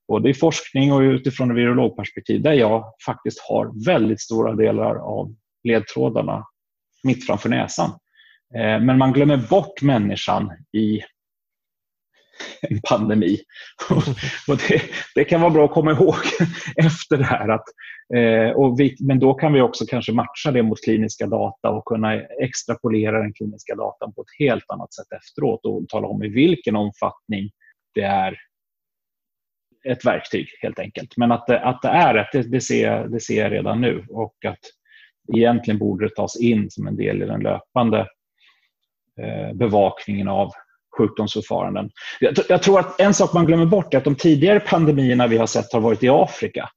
både 0.08 0.30
i 0.30 0.34
forskning 0.34 0.92
och 0.92 1.00
utifrån 1.00 1.50
ett 1.50 1.56
virologperspektiv 1.56 2.42
där 2.42 2.52
jag 2.52 2.84
faktiskt 3.06 3.40
har 3.48 3.86
väldigt 3.86 4.20
stora 4.20 4.54
delar 4.54 4.94
av 4.94 5.34
ledtrådarna 5.64 6.46
mitt 7.04 7.26
framför 7.26 7.48
näsan. 7.48 7.90
Eh, 8.54 8.80
men 8.80 8.98
man 8.98 9.12
glömmer 9.12 9.36
bort 9.36 9.82
människan 9.82 10.52
i 10.72 11.00
en 12.60 12.80
pandemi. 12.88 13.38
och 14.48 14.56
det, 14.68 14.82
det, 15.14 15.24
kan 15.24 15.40
vara 15.40 15.50
bra 15.50 15.64
att 15.64 15.70
komma 15.70 15.92
ihåg 15.92 16.14
efter 16.76 17.16
det 17.16 17.24
här. 17.24 17.48
Att, 17.48 17.64
eh, 18.14 18.56
och 18.56 18.80
vi, 18.80 18.96
men 19.00 19.18
då 19.18 19.34
kan 19.34 19.52
vi 19.52 19.60
också 19.60 19.84
kanske 19.86 20.12
matcha 20.12 20.50
det 20.52 20.62
mot 20.62 20.84
kliniska 20.84 21.26
data 21.26 21.70
och 21.70 21.84
kunna 21.84 22.14
extrapolera 22.22 23.22
den 23.22 23.32
kliniska 23.32 23.74
datan 23.74 24.12
på 24.12 24.22
ett 24.22 24.46
helt 24.46 24.64
annat 24.68 24.94
sätt 24.94 25.12
efteråt 25.12 25.66
och 25.66 25.88
tala 25.88 26.08
om 26.08 26.22
i 26.22 26.28
vilken 26.28 26.76
omfattning 26.76 27.50
det 27.94 28.02
är 28.02 28.36
ett 29.88 30.04
verktyg 30.04 30.48
helt 30.62 30.78
enkelt. 30.78 31.16
Men 31.16 31.32
att 31.32 31.46
det, 31.46 31.60
att 31.60 31.82
det 31.82 31.88
är 31.88 32.14
ett, 32.14 32.28
det, 32.32 32.42
det, 32.42 32.60
ser, 32.60 33.08
det 33.08 33.20
ser 33.20 33.42
jag 33.42 33.52
redan 33.52 33.80
nu. 33.80 34.06
Och 34.08 34.44
att 34.44 34.58
egentligen 35.32 35.78
borde 35.78 36.08
det 36.08 36.14
tas 36.14 36.36
in 36.36 36.70
som 36.70 36.86
en 36.86 36.96
del 36.96 37.22
i 37.22 37.26
den 37.26 37.40
löpande 37.40 37.98
eh, 39.20 39.54
bevakningen 39.54 40.28
av 40.28 40.50
sjukdomsförfaranden. 40.98 41.90
Jag, 42.20 42.34
jag, 42.48 42.62
tror 42.62 42.80
att 42.80 43.00
en 43.00 43.14
sak 43.14 43.32
man 43.32 43.46
glömmer 43.46 43.66
bort 43.66 43.94
är 43.94 43.98
att 43.98 44.04
de 44.04 44.14
tidigare 44.14 44.60
pandemierna 44.60 45.26
vi 45.26 45.38
har 45.38 45.46
sett 45.46 45.72
har 45.72 45.80
varit 45.80 46.02
i 46.02 46.08
Afrika. 46.08 46.70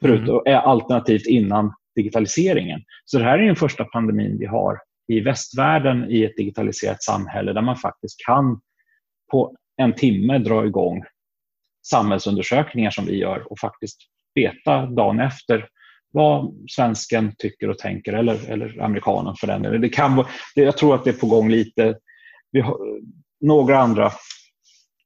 Förutom, 0.00 0.42
mm. 0.46 0.60
Alternativt 0.64 1.26
innan 1.26 1.74
digitaliseringen. 1.96 2.80
Så 3.04 3.18
det 3.18 3.24
här 3.24 3.38
är 3.38 3.46
den 3.46 3.56
första 3.56 3.84
pandemin 3.84 4.38
vi 4.38 4.46
har 4.46 4.78
i 5.08 5.20
västvärlden 5.20 6.10
i 6.10 6.24
ett 6.24 6.36
digitaliserat 6.36 7.02
samhälle 7.02 7.52
där 7.52 7.62
man 7.62 7.76
faktiskt 7.76 8.26
kan 8.26 8.60
på 9.30 9.56
en 9.76 9.94
timme 9.94 10.38
dra 10.38 10.66
igång 10.66 11.04
samhällsundersökningar 11.86 12.90
som 12.90 13.06
vi 13.06 13.16
gör 13.16 13.52
och 13.52 13.58
faktiskt 13.58 13.98
veta 14.34 14.86
dagen 14.86 15.20
efter 15.20 15.68
vad 16.14 16.54
svensken 16.70 17.32
tycker 17.38 17.70
och 17.70 17.78
tänker, 17.78 18.12
eller, 18.12 18.50
eller 18.50 18.80
amerikanen 18.82 19.34
för 19.34 19.46
den 19.46 19.62
delen. 19.62 19.80
Det 19.80 19.88
kan, 19.88 20.24
det, 20.54 20.62
jag 20.62 20.76
tror 20.76 20.94
att 20.94 21.04
det 21.04 21.10
är 21.10 21.14
på 21.14 21.26
gång 21.26 21.50
lite. 21.50 21.98
Vi 22.50 22.60
har, 22.60 22.78
några 23.40 23.78
andra 23.78 24.12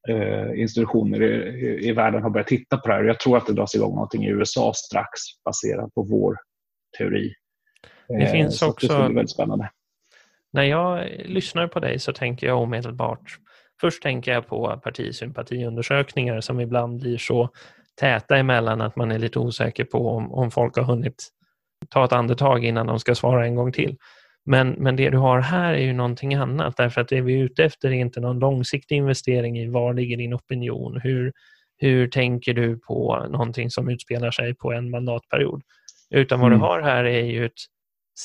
eh, 0.09 0.61
institutioner 0.61 1.23
i, 1.23 1.89
i, 1.89 1.93
världen 1.93 2.23
har 2.23 2.31
börjat 2.31 2.47
titta 2.47 2.77
på 2.77 2.89
det 2.89 2.95
här. 2.95 3.05
Jag 3.05 3.21
tror 3.21 3.37
att 3.37 3.47
det 3.47 3.53
dras 3.53 3.75
igång 3.75 3.95
någonting 3.95 4.25
i 4.25 4.29
USA 4.29 4.73
strax 4.75 5.11
baserat 5.45 5.95
på 5.95 6.03
vår 6.03 6.37
teori. 6.99 7.33
Det 8.09 8.15
eh, 8.15 8.33
finns 8.33 8.63
också... 8.63 8.89
Det 8.89 8.95
är 8.95 9.09
väldigt 9.09 9.31
spännande. 9.31 9.71
När 10.53 10.63
jag 10.63 11.09
lyssnar 11.25 11.69
på 11.69 11.81
dig 11.81 11.99
så 11.99 12.13
tänker 12.13 12.47
jag 12.47 12.63
omedelbart 12.63 13.39
Först 13.81 14.03
tänker 14.03 14.33
jag 14.33 14.47
på 14.47 14.81
partisympatiundersökningar 14.85 16.41
som 16.41 16.61
ibland 16.61 17.01
blir 17.01 17.19
så 17.19 17.51
täta 18.01 18.37
emellan 18.37 18.81
att 18.81 18.97
man 18.97 19.13
är 19.13 19.19
lite 19.19 19.39
osäker 19.39 19.85
på 19.85 20.09
om, 20.09 20.33
om 20.33 20.51
folk 20.51 20.77
har 20.77 20.85
hunnit 20.85 21.29
ta 21.89 22.05
ett 22.05 22.13
andetag 22.13 22.65
innan 22.65 22.87
de 22.87 22.99
ska 22.99 23.15
svara 23.15 23.47
en 23.47 23.55
gång 23.55 23.73
till. 23.73 23.97
Men, 24.45 24.71
men 24.71 24.97
det 24.97 25.11
du 25.11 25.17
har 25.17 25.41
här 25.41 25.75
är 25.75 25.83
ju 25.83 25.93
någonting 25.93 26.35
annat 26.35 26.77
därför 26.77 27.01
att 27.01 27.09
det 27.09 27.21
vi 27.21 27.41
är 27.41 27.45
ute 27.45 27.65
efter 27.65 27.89
är 27.89 27.93
inte 27.93 28.21
någon 28.21 28.39
långsiktig 28.39 28.97
investering 28.97 29.59
i 29.59 29.69
var 29.69 29.95
ligger 29.95 30.17
din 30.17 30.35
opinion? 30.35 31.01
Hur, 31.03 31.33
hur 31.77 32.09
tänker 32.09 32.55
du 32.55 32.79
på 32.79 33.27
någonting 33.31 33.71
som 33.71 33.89
utspelar 33.89 34.31
sig 34.31 34.55
på 34.55 34.73
en 34.73 34.91
mandatperiod? 34.91 35.63
Utan 36.11 36.41
vad 36.41 36.49
mm. 36.49 36.59
du 36.59 36.67
har 36.67 36.83
här 36.83 37.05
är 37.05 37.25
ju 37.25 37.47
ett 37.47 37.53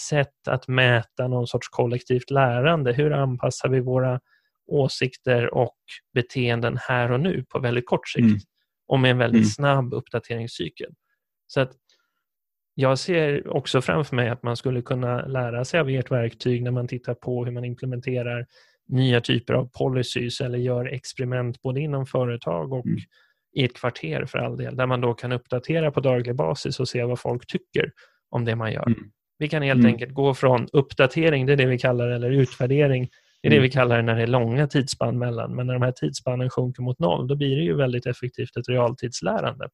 sätt 0.10 0.48
att 0.48 0.68
mäta 0.68 1.28
någon 1.28 1.48
sorts 1.48 1.68
kollektivt 1.70 2.32
lärande. 2.32 2.94
Hur 2.94 3.14
anpassar 3.14 3.70
vi 3.70 3.80
våra 3.80 4.20
åsikter 4.68 5.54
och 5.54 5.78
beteenden 6.14 6.78
här 6.82 7.12
och 7.12 7.20
nu 7.20 7.46
på 7.50 7.60
väldigt 7.60 7.86
kort 7.86 8.10
sikt? 8.10 8.24
Mm 8.24 8.40
och 8.88 9.00
med 9.00 9.12
en 9.12 9.18
väldigt 9.18 9.40
mm. 9.40 9.50
snabb 9.50 9.94
uppdateringscykel. 9.94 10.94
Så 11.48 11.62
att 11.62 11.72
jag 12.76 13.00
ser 13.00 13.48
också 13.48 13.82
framför 13.82 14.16
mig 14.16 14.30
att 14.30 14.44
man 14.44 14.58
skulle 14.58 14.82
kunna 14.82 15.26
lära 15.26 15.66
sig 15.66 15.80
av 15.80 15.90
ert 15.90 16.12
verktyg 16.12 16.64
när 16.64 16.72
man 16.72 16.88
tittar 16.88 17.14
på 17.14 17.46
hur 17.46 17.52
man 17.52 17.66
implementerar 17.66 18.46
nya 18.88 19.22
typer 19.22 19.54
av 19.54 19.70
policies 19.78 20.42
eller 20.42 20.58
gör 20.58 20.86
experiment 20.86 21.62
både 21.62 21.80
inom 21.80 22.06
företag 22.06 22.74
och 22.74 22.86
mm. 22.86 22.98
i 23.56 23.64
ett 23.64 23.74
kvarter 23.74 24.26
för 24.26 24.40
all 24.40 24.58
del, 24.58 24.76
där 24.76 24.86
man 24.86 25.02
då 25.02 25.14
kan 25.14 25.32
uppdatera 25.32 25.92
på 25.92 26.00
daglig 26.00 26.36
basis 26.36 26.80
och 26.80 26.90
se 26.90 27.04
vad 27.04 27.20
folk 27.20 27.48
tycker 27.48 27.92
om 28.30 28.46
det 28.46 28.56
man 28.56 28.72
gör. 28.72 28.88
Mm. 28.88 29.12
Vi 29.38 29.50
kan 29.50 29.62
helt 29.62 29.80
mm. 29.80 29.92
enkelt 29.92 30.14
gå 30.14 30.34
från 30.34 30.68
uppdatering, 30.74 31.46
det 31.46 31.54
är 31.54 31.58
det 31.58 31.66
vi 31.66 31.80
kallar 31.80 32.10
eller 32.10 32.32
utvärdering, 32.32 33.10
Det 33.44 33.50
är 33.50 33.52
det 33.52 33.60
vi 33.60 33.70
kallar 33.70 33.96
det 33.96 34.02
när 34.02 34.16
det 34.16 34.24
är 34.24 34.28
långa 34.28 34.68
tidsspann 34.68 35.18
mellan. 35.18 35.56
Men 35.56 35.68
när 35.68 35.74
de 35.74 35.82
här 35.82 35.92
tidsspannen 35.92 36.50
sjunker 36.50 36.84
mot 36.84 37.00
noll, 37.00 37.28
då 37.28 37.36
blir 37.36 37.56
det 37.56 37.64
ju 37.64 37.76
väldigt 37.76 38.06
effektivt 38.06 38.58
ett 38.58 38.70
realtidslärande. 38.70 39.70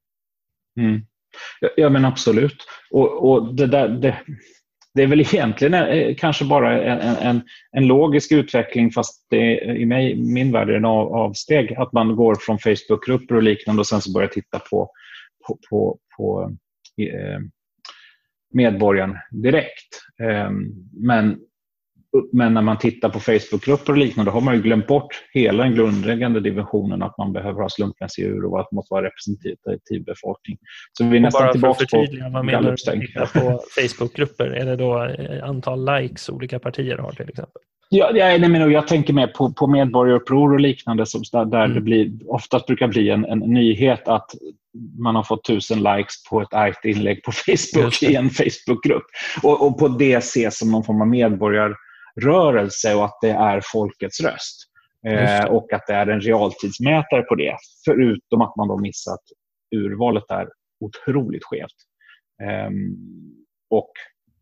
Mm. 0.79 1.01
Ja, 1.75 1.89
men 1.89 2.05
absolut. 2.05 2.63
Och, 2.91 3.32
och 3.32 3.55
det, 3.55 3.67
där, 3.67 3.89
det, 3.89 4.17
det, 4.93 5.03
är 5.03 5.08
väl 5.08 5.19
egentligen 5.19 5.73
eh, 5.73 6.15
kanske 6.15 6.45
bara 6.45 6.84
en, 6.84 7.15
en, 7.15 7.41
en 7.71 7.88
logisk 7.88 8.32
utveckling 8.32 8.91
fast 8.91 9.27
det, 9.29 9.60
i 9.60 9.86
mig, 9.86 10.15
min 10.15 10.51
värld 10.51 10.67
är 10.67 10.71
det 10.71 10.77
en 10.77 10.86
av, 10.86 11.13
avsteg. 11.13 11.73
Att 11.73 11.93
man 11.93 12.15
går 12.15 12.36
från 12.36 12.60
Facebookgrupper 12.60 13.36
och 13.36 13.43
liknande 13.43 13.79
och 13.79 13.88
sen 13.88 14.01
så 14.01 14.13
börjar 14.13 14.27
titta 14.27 14.60
på, 14.60 14.91
på, 15.47 15.58
på, 15.69 15.99
på 16.17 16.55
eh, 17.01 17.39
medborgaren 18.53 19.17
direkt. 19.32 20.01
Eh, 20.21 20.49
men 20.93 21.39
men 22.34 22.54
när 22.54 22.62
man 22.62 22.78
tittar 22.78 23.10
på 23.10 23.19
Facebookgrupper 23.19 23.93
och 23.93 23.98
liknande, 23.98 24.32
då 24.32 24.34
har 24.34 24.41
man 24.41 24.56
ju 24.56 24.62
glömt 24.62 24.88
bort 24.88 25.24
hela 25.32 25.63
den 25.63 25.76
grundläggande 25.76 26.39
dimensionen 26.39 27.04
att 27.04 27.17
man 27.17 27.34
behöver 27.34 27.62
ha 27.62 27.69
slumpmässiga 27.69 28.28
ur 28.28 28.45
och 28.45 28.60
att 28.60 28.67
det 28.72 28.76
måste 28.76 28.93
vara 28.93 29.06
representativ 29.06 30.04
befolkning. 30.06 30.58
Så 30.93 31.06
vi 31.06 31.17
är 31.17 31.22
nästan 31.22 31.41
bara 31.41 31.52
tillbaka 31.52 31.78
för 31.78 31.84
att 31.84 31.91
förtydliga, 31.91 32.30
vad 32.30 32.45
menar 32.45 32.76
du 32.86 33.39
på 33.39 33.62
Facebookgrupper? 33.82 34.45
Är 34.45 34.65
det 34.65 34.76
då 34.76 35.04
eh, 35.04 35.50
antal 35.50 35.86
likes 35.95 36.30
olika 36.30 36.60
partier 36.60 36.98
har 36.98 37.12
till 37.12 37.30
exempel? 37.30 37.62
Ja, 37.91 38.12
jag, 38.12 38.52
men 38.52 38.72
jag 38.72 38.88
tänker 38.88 39.13
mer 39.13 39.28
på, 39.28 39.54
på 39.54 39.67
medborgaruppror 39.67 40.54
och 40.54 40.60
liknande 40.60 41.06
som, 41.06 41.22
där 41.32 41.65
mm. 41.65 41.74
det 41.74 41.82
blir, 41.82 42.12
oftast 42.28 42.67
brukar 42.67 42.88
bli 42.88 43.10
en, 43.10 43.26
en 43.26 43.39
nyhet 43.39 44.08
att 44.08 44.32
man 44.98 45.15
har 45.15 45.24
fått 45.24 45.45
tusen 45.45 45.78
likes 45.84 46.24
på 46.30 46.41
ett 46.41 46.54
argt 46.54 46.86
inlägg 46.86 47.24
på 47.24 47.32
Facebook 47.45 48.04
i 48.04 48.15
en 48.15 48.30
Facebookgrupp. 48.30 49.06
Och, 49.43 49.67
och 49.67 49.80
på 49.80 49.88
det 49.88 50.13
ses 50.13 50.58
som 50.58 50.72
någon 50.72 50.84
form 50.84 51.02
av 51.02 51.08
medborgar 51.08 51.76
rörelse 52.22 52.95
och 52.95 53.06
att 53.06 53.17
det 53.22 53.32
är 53.32 53.62
folkets 53.63 54.19
röst. 54.19 54.65
Eh, 55.08 55.45
och 55.45 55.74
att 55.74 55.88
det 55.88 55.93
är 55.93 56.08
en 56.08 56.22
realtidsmätare 56.22 57.22
på 57.22 57.36
det. 57.36 57.58
Förutom 57.86 58.41
att 58.41 58.56
man 58.56 58.67
då 58.67 58.78
missar 58.78 59.13
att 59.13 59.26
urvalet 59.76 60.24
är 60.30 60.48
otroligt 60.80 61.43
skevt. 61.43 61.76
Eh, 62.43 62.69
och 63.69 63.91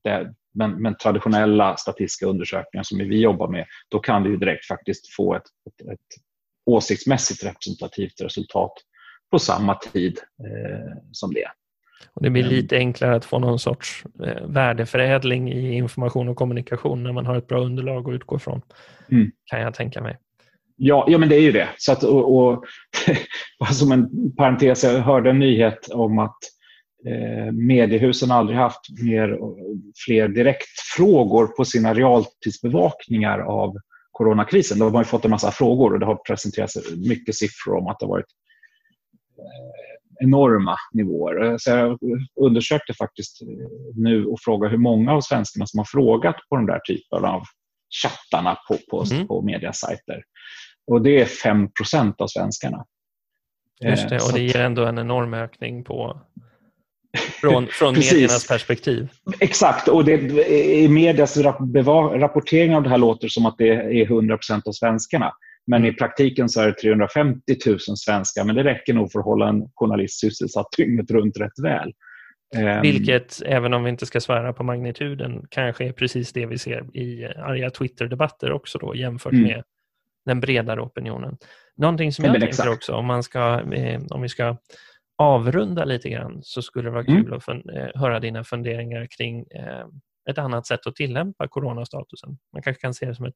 det, 0.04 0.34
men, 0.54 0.82
men, 0.82 0.98
traditionella 0.98 1.78
statistiska 1.78 2.26
undersökningar 2.26 2.84
som 2.84 2.98
vi 2.98 3.22
jobbar 3.22 3.48
med, 3.48 3.66
då 3.90 4.00
kan 4.00 4.24
du 4.24 4.38
direkt 4.38 4.66
faktiskt 4.66 5.16
få 5.16 5.36
ett, 5.36 5.44
ett, 5.44 5.88
ett 5.88 6.24
åsiktsmässigt 6.66 7.44
representativt 7.44 8.22
resultat 8.22 8.74
på 9.32 9.40
samma 9.40 9.76
tid 9.76 10.20
eh, 10.44 10.98
som 11.12 11.34
det. 11.34 11.48
Och 12.14 12.24
det 12.24 12.30
blir 12.30 12.44
mm. 12.44 12.56
lite 12.56 12.78
enklare 12.78 13.16
att 13.16 13.26
få 13.26 13.40
någon 13.40 13.60
sorts 13.60 14.04
eh, 14.26 14.48
värdeförädling 14.48 15.52
i 15.52 15.74
information 15.74 16.30
och 16.30 16.38
kommunikation 16.38 17.04
när 17.04 17.12
man 17.12 17.26
har 17.26 17.36
ett 17.36 17.48
bra 17.48 17.62
underlag 17.62 18.10
att 18.10 18.16
utgå 18.16 18.40
från, 18.40 18.62
mm. 19.12 19.32
kan 19.46 19.62
jag 19.62 19.74
tänka 19.74 20.02
mig. 20.02 20.18
Ja, 20.76 21.06
ja, 21.10 21.18
men 21.18 21.30
det 21.30 21.36
är 21.36 21.42
ju 21.42 21.52
det. 21.52 21.70
Så 21.78 21.92
att, 21.92 22.04
och, 22.04 22.38
och 22.38 22.66
som 23.74 23.92
en 23.92 24.32
parentes, 24.36 24.84
jag 24.84 25.00
hörde 25.00 25.30
en 25.30 25.40
nyhet 25.40 25.90
om 25.90 26.20
att 26.20 26.38
eh, 27.08 27.52
mediehusen 27.54 28.32
aldrig 28.32 28.58
haft 28.58 28.82
mer, 29.04 29.38
fler 30.06 30.28
direktfrågor 30.28 31.48
på 31.48 31.66
sina 31.66 31.94
realtidsbevakningar 31.94 33.40
av 33.40 33.76
coronakrisen. 34.12 34.80
De 34.80 34.96
har 34.96 35.04
fått 35.04 35.26
en 35.26 35.32
massa 35.32 35.52
frågor 35.52 35.94
och 35.94 36.00
det 36.00 36.06
har 36.06 36.16
presenterats 36.16 36.78
mycket 36.96 37.36
siffror 37.36 37.76
om 37.76 37.88
att 37.88 38.00
det 38.00 38.06
har 38.06 38.10
varit 38.10 38.34
enorma 40.20 40.76
nivåer. 40.94 41.56
Så 41.58 41.70
jag 41.70 42.00
undersökte 42.42 42.94
faktiskt 42.94 43.40
nu 43.96 44.26
och 44.26 44.40
frågade 44.42 44.72
hur 44.72 44.78
många 44.78 45.14
av 45.14 45.22
svenskarna 45.22 45.66
som 45.66 45.78
har 45.78 45.86
frågat 45.86 46.36
på 46.50 46.56
de 46.56 46.66
där 46.66 46.80
typerna 46.80 47.28
av 47.28 47.44
chattarna 48.04 48.58
på, 48.68 48.78
på, 48.92 49.14
mm. 49.14 49.28
på 49.28 49.42
mediasajter. 49.42 50.24
Och 50.88 51.02
det 51.02 51.22
är 51.22 51.26
5% 51.26 52.14
av 52.18 52.28
svenskarna. 52.28 52.86
Just 53.80 54.10
det, 54.10 54.16
eh, 54.16 54.26
och 54.26 54.34
det 54.34 54.42
ger 54.42 54.60
ändå 54.60 54.86
en 54.86 55.00
enorm 55.00 55.34
ökning 55.34 55.84
på, 55.84 56.22
från, 57.42 57.68
från 57.72 57.94
mediernas 57.94 58.48
perspektiv. 58.48 59.10
Exakt, 59.40 59.88
och 59.88 60.06
det, 60.06 60.14
i 60.54 60.88
medias 60.88 61.38
rapportering 61.38 62.76
av 62.76 62.84
det 62.84 62.90
här 62.90 62.98
låter 62.98 63.28
som 63.28 63.46
att 63.46 63.58
det 63.58 63.70
är 63.70 64.06
100% 64.06 64.62
av 64.66 64.72
svenskarna. 64.72 65.34
Men 65.68 65.86
i 65.86 65.94
praktiken 65.94 66.50
så 66.50 66.62
är 66.62 66.68
det 66.68 66.74
350 66.74 67.42
000 67.66 67.80
svenskar, 67.80 68.44
men 68.44 68.56
det 68.56 68.64
räcker 68.64 68.94
nog 68.94 69.12
för 69.12 69.20
att 69.20 69.26
hålla 69.26 69.50
en 69.50 69.70
journalist 69.76 70.20
sysselsatt 70.20 70.68
dygnet 70.78 71.12
runt 71.12 71.38
rätt 71.38 71.60
väl. 71.64 71.94
Ehm. 72.56 72.82
Vilket, 72.82 73.42
även 73.46 73.74
om 73.74 73.84
vi 73.84 73.90
inte 73.90 74.06
ska 74.06 74.22
svära 74.22 74.54
på 74.54 74.64
magnituden, 74.64 75.46
kanske 75.50 75.86
är 75.86 75.92
precis 75.92 76.34
det 76.34 76.46
vi 76.46 76.58
ser 76.58 76.98
i 76.98 77.26
arga 77.26 77.70
Twitter-debatter 77.70 78.52
också 78.52 78.78
då, 78.78 78.96
jämfört 78.96 79.34
mm. 79.34 79.44
med 79.44 79.64
den 80.26 80.40
bredare 80.40 80.82
opinionen. 80.82 81.38
Någonting 81.78 82.14
som 82.14 82.26
jag 82.26 82.34
tänker 82.34 82.48
exakt. 82.48 82.70
också, 82.70 82.94
om, 82.94 83.06
man 83.06 83.24
ska, 83.24 83.62
eh, 83.74 84.02
om 84.10 84.22
vi 84.22 84.30
ska 84.30 84.58
avrunda 85.18 85.86
lite 85.86 86.10
grann, 86.10 86.40
så 86.44 86.62
skulle 86.62 86.88
det 86.88 86.94
vara 86.94 87.04
mm. 87.04 87.24
kul 87.24 87.34
att 87.34 87.44
fun- 87.44 87.78
eh, 87.78 88.02
höra 88.02 88.20
dina 88.20 88.44
funderingar 88.44 89.08
kring 89.18 89.40
eh, 89.40 89.86
ett 90.30 90.38
annat 90.38 90.68
sätt 90.68 90.88
att 90.88 90.96
tillämpa 90.96 91.48
coronastatusen. 91.48 92.38
Man 92.54 92.62
kanske 92.62 92.82
kan 92.82 92.94
se 92.94 93.06
det 93.06 93.16
som 93.16 93.26
ett 93.26 93.36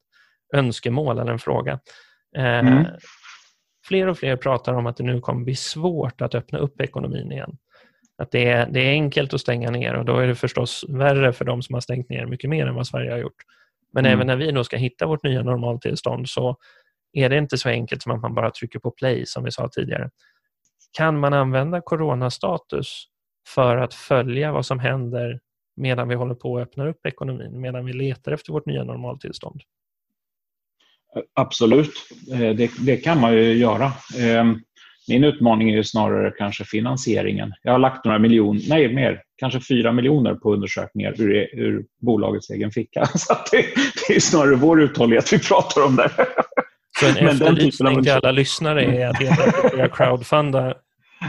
önskemål 0.54 1.20
eller 1.20 1.32
en 1.32 1.40
fråga. 1.40 1.80
Eh, 2.38 2.60
mm. 2.60 2.86
Fler 3.88 4.08
och 4.08 4.18
fler 4.18 4.36
pratar 4.36 4.74
om 4.74 4.86
att 4.86 4.98
det 4.98 5.04
nu 5.04 5.20
kommer 5.20 5.44
bli 5.44 5.56
svårt 5.56 6.22
att 6.22 6.36
öppna 6.36 6.60
upp 6.60 6.82
ekonomin 6.82 7.32
igen. 7.32 7.58
Att 8.18 8.32
det 8.32 8.50
är, 8.50 8.70
det 8.70 8.80
är 8.80 8.92
enkelt 8.92 9.34
att 9.34 9.42
stänga 9.42 9.72
ner 9.72 9.94
och 9.94 10.06
då 10.06 10.18
är 10.18 10.28
det 10.28 10.36
förstås 10.36 10.86
värre 10.90 11.34
för 11.34 11.46
de 11.46 11.62
som 11.62 11.74
har 11.74 11.82
stängt 11.82 12.10
ner 12.10 12.26
mycket 12.26 12.50
mer 12.50 12.68
än 12.68 12.76
vad 12.76 12.88
Sverige 12.88 13.12
har 13.12 13.18
gjort. 13.18 13.42
Men 13.94 14.06
mm. 14.06 14.18
även 14.18 14.28
när 14.28 14.36
vi 14.36 14.52
då 14.52 14.64
ska 14.64 14.78
hitta 14.78 15.06
vårt 15.06 15.24
nya 15.24 15.44
normaltillstånd 15.44 16.30
så 16.30 16.58
är 17.14 17.30
det 17.30 17.38
inte 17.38 17.58
så 17.58 17.70
enkelt 17.70 18.02
som 18.02 18.12
att 18.12 18.22
man 18.22 18.36
bara 18.36 18.52
trycker 18.52 18.80
på 18.80 18.92
play 18.92 19.26
som 19.26 19.44
vi 19.44 19.52
sa 19.52 19.70
tidigare. 19.72 20.10
Kan 20.98 21.20
man 21.20 21.34
använda 21.34 21.82
coronastatus 21.82 23.06
för 23.48 23.78
att 23.78 23.94
följa 23.94 24.52
vad 24.52 24.66
som 24.66 24.80
händer 24.80 25.40
medan 25.76 26.08
vi 26.08 26.16
håller 26.16 26.36
på 26.36 26.58
att 26.58 26.68
öppna 26.68 26.88
upp 26.88 27.06
ekonomin, 27.06 27.62
medan 27.62 27.86
vi 27.86 27.94
letar 27.94 28.32
efter 28.32 28.54
vårt 28.54 28.66
nya 28.66 28.84
normaltillstånd? 28.84 29.62
Absolut, 31.34 31.94
eh, 32.34 32.40
det, 32.40 32.72
det, 32.80 32.98
kan 32.98 33.20
man 33.20 33.34
ju 33.34 33.54
göra. 33.54 33.92
Ehm, 34.20 34.60
min 35.08 35.24
utmaning 35.24 35.70
är 35.70 35.76
ju 35.76 35.84
snarare 35.84 36.32
kanske 36.38 36.64
finansieringen. 36.66 37.54
Jag 37.64 37.72
har 37.72 37.80
lagt 37.80 38.06
några 38.06 38.20
miljoner, 38.20 38.62
nej 38.70 38.94
mer, 38.94 39.22
kanske 39.38 39.60
fyra 39.60 39.92
miljoner 39.92 40.36
på 40.36 40.54
undersökningar 40.54 41.22
ur, 41.22 41.60
ur 41.60 41.86
bolagets 42.02 42.50
egen 42.50 42.72
ficka. 42.72 43.06
Så 43.16 43.34
det, 43.52 43.66
det, 44.08 44.16
är 44.16 44.20
snarare 44.20 44.56
vår 44.56 44.82
uthållighet 44.82 45.34
vi 45.34 45.40
pratar 45.40 45.86
om 45.86 45.96
där. 45.96 46.12
Så 47.00 47.06
en 47.06 47.28
efterlysning 47.28 48.04
till 48.04 48.12
alla 48.12 48.32
lyssnare 48.32 48.84
är 48.86 49.08
att 49.08 49.18
helt 49.74 49.94
crowdfunda 49.98 50.74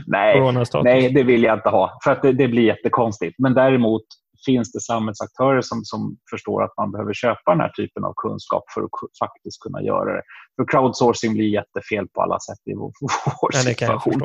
nej, 0.06 0.40
nej, 0.82 1.12
det 1.12 1.22
vill 1.22 1.42
jag 1.42 1.56
inte 1.56 1.68
ha. 1.68 1.98
För 2.04 2.10
att 2.10 2.22
det, 2.22 2.32
det 2.32 2.48
blir 2.48 2.62
jättekonstigt. 2.62 3.38
Men 3.38 3.54
däremot 3.54 4.02
finns 4.44 4.72
det 4.72 4.80
samhällsaktörer 4.80 5.60
som, 5.60 5.84
som 5.84 6.16
förstår 6.30 6.62
att 6.62 6.76
man 6.76 6.92
behöver 6.92 7.14
köpa 7.14 7.50
den 7.50 7.60
här 7.60 7.68
typen 7.68 8.04
av 8.04 8.12
kunskap 8.16 8.64
för 8.74 8.80
att 8.82 9.18
faktiskt 9.18 9.60
kunna 9.60 9.82
göra 9.82 10.12
det. 10.16 10.22
För 10.56 10.64
crowdsourcing 10.68 11.34
blir 11.34 11.48
jättefel 11.48 12.08
på 12.08 12.22
alla 12.22 12.40
sätt 12.40 12.58
i 12.64 12.74
vår, 12.74 12.92
vår 13.42 13.52
situation. 13.52 14.22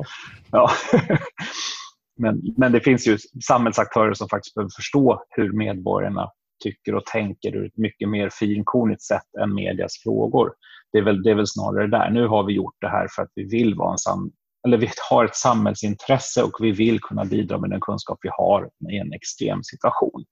Ja. 0.51 0.71
men, 2.19 2.41
men 2.57 2.71
det 2.71 2.81
finns 2.81 3.07
ju 3.07 3.17
samhällsaktörer 3.47 4.13
som 4.13 4.29
faktiskt 4.29 4.55
behöver 4.55 4.71
förstå 4.75 5.23
hur 5.29 5.53
medborgarna 5.53 6.31
tycker 6.63 6.95
och 6.95 7.05
tänker 7.05 7.55
ur 7.55 7.65
ett 7.65 7.77
mycket 7.77 8.09
mer 8.09 8.29
finkornigt 8.29 9.01
sätt 9.01 9.35
än 9.41 9.53
medias 9.53 10.01
frågor. 10.03 10.53
Det 10.91 10.97
är, 10.97 11.03
väl, 11.03 11.23
det 11.23 11.31
är 11.31 11.35
väl 11.35 11.47
snarare 11.47 11.87
där. 11.87 12.09
Nu 12.09 12.27
har 12.27 12.43
vi 12.43 12.53
gjort 12.53 12.75
det 12.81 12.89
här 12.89 13.07
för 13.15 13.21
att 13.23 13.31
vi 13.35 13.43
vill 13.43 13.75
vara 13.75 13.91
en 13.91 13.97
sam 13.97 14.31
eller 14.67 14.77
vi 14.77 14.89
har 15.09 15.25
ett 15.25 15.35
samhällsintresse 15.35 16.43
och 16.43 16.57
vi 16.59 16.71
vill 16.71 16.99
kunna 16.99 17.25
bidra 17.25 17.57
med 17.57 17.69
den 17.69 17.79
kunskap 17.81 18.19
vi 18.21 18.29
har 18.31 18.69
i 18.91 18.97
en 18.97 19.13
extrem 19.13 19.63
situation. 19.63 20.25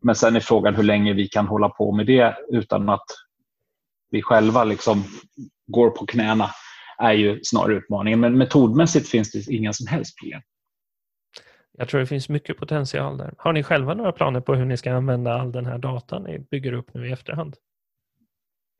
Men 0.00 0.14
sen 0.14 0.36
är 0.36 0.40
frågan 0.40 0.74
hur 0.74 0.82
länge 0.82 1.12
vi 1.12 1.28
kan 1.28 1.46
hålla 1.46 1.68
på 1.68 1.92
med 1.92 2.06
det 2.06 2.36
utan 2.48 2.88
att 2.88 3.06
vi 4.10 4.22
själva 4.22 4.64
liksom 4.64 5.04
går 5.66 5.90
på 5.90 6.06
knäna 6.06 6.50
är 6.98 7.12
ju 7.12 7.40
snarare 7.42 7.74
utmaningen. 7.74 8.20
Men 8.20 8.38
metodmässigt 8.38 9.08
finns 9.08 9.32
det 9.32 9.52
inga 9.52 9.72
som 9.72 9.86
helst 9.86 10.18
problem. 10.18 10.40
Jag 11.78 11.88
tror 11.88 12.00
det 12.00 12.06
finns 12.06 12.28
mycket 12.28 12.56
potential 12.56 13.18
där. 13.18 13.34
Har 13.38 13.52
ni 13.52 13.62
själva 13.62 13.94
några 13.94 14.12
planer 14.12 14.40
på 14.40 14.54
hur 14.54 14.64
ni 14.64 14.76
ska 14.76 14.92
använda 14.92 15.34
all 15.34 15.52
den 15.52 15.66
här 15.66 15.78
datan 15.78 16.22
ni 16.22 16.38
bygger 16.38 16.72
upp 16.72 16.94
nu 16.94 17.08
i 17.08 17.12
efterhand? 17.12 17.56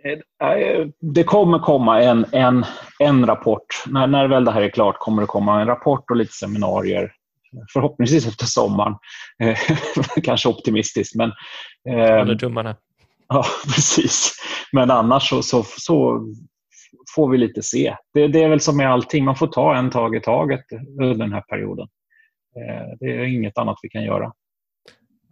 Eh, 0.05 0.87
det 1.01 1.25
kommer 1.25 1.59
komma 1.59 2.03
en, 2.03 2.27
en, 2.33 2.65
en 2.99 3.27
rapport. 3.27 3.67
När, 3.87 4.07
när 4.07 4.29
väl 4.29 4.45
det 4.45 4.53
här 4.53 4.63
är 4.63 4.69
klart 4.69 4.99
kommer 4.99 5.23
det 5.23 5.27
komma 5.27 5.61
en 5.61 5.67
rapport 5.67 6.11
och 6.11 6.17
lite 6.17 6.33
seminarier. 6.33 7.13
Förhoppningsvis 7.73 8.27
efter 8.27 8.47
sommaren. 8.47 8.95
Eh, 9.43 9.59
kanske 10.23 10.49
optimistiskt. 10.49 11.15
Men, 11.15 11.33
eh, 11.89 12.19
Håller 12.19 12.35
tummarna. 12.35 12.77
Ja, 13.29 13.45
precis. 13.65 14.33
Men 14.73 14.91
annars 14.91 15.29
så, 15.29 15.43
så, 15.43 15.63
så 15.63 16.27
får 17.15 17.29
vi 17.29 17.39
lite 17.39 17.63
se. 17.63 17.97
Det, 18.15 18.29
det, 18.29 18.43
är 18.43 18.49
väl 18.49 18.61
som 18.61 18.77
med 18.77 18.93
allting. 18.93 19.25
Man 19.25 19.37
får 19.37 19.47
ta 19.47 19.77
en 19.77 19.91
tag 19.91 20.17
i 20.17 20.21
taget 20.21 20.65
under 21.01 21.25
den 21.25 21.33
här 21.33 21.41
perioden. 21.41 21.89
Det 23.01 23.07
är 23.07 23.25
inget 23.25 23.59
annat 23.59 23.79
vi 23.83 23.89
kan 23.89 24.03
göra. 24.03 24.33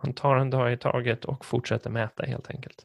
Man 0.03 0.15
tar 0.15 0.37
en 0.37 0.51
dag 0.51 0.73
i 0.73 0.77
taget 0.77 1.25
och 1.25 1.45
fortsätter 1.45 1.91
mäta 1.91 2.27
helt 2.27 2.51
enkelt. 2.51 2.77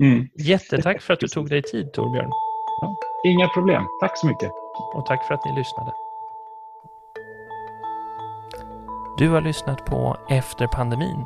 Mm. 0.00 0.28
Jättetack 0.34 1.02
för 1.02 1.14
att 1.14 1.20
du 1.20 1.28
tog 1.28 1.48
dig 1.48 1.62
tid 1.62 1.92
Torbjörn. 1.92 2.30
Ja, 2.80 2.96
inga 3.24 3.48
problem. 3.48 3.82
Tack 4.00 4.18
så 4.18 4.26
mycket. 4.26 4.50
Och 4.94 5.06
tack 5.06 5.26
för 5.26 5.34
att 5.34 5.44
ni 5.44 5.56
lyssnade. 5.56 5.92
Du 9.18 9.28
har 9.28 9.40
lyssnat 9.40 9.84
på 9.84 10.16
Efter 10.30 10.66
pandemin, 10.66 11.24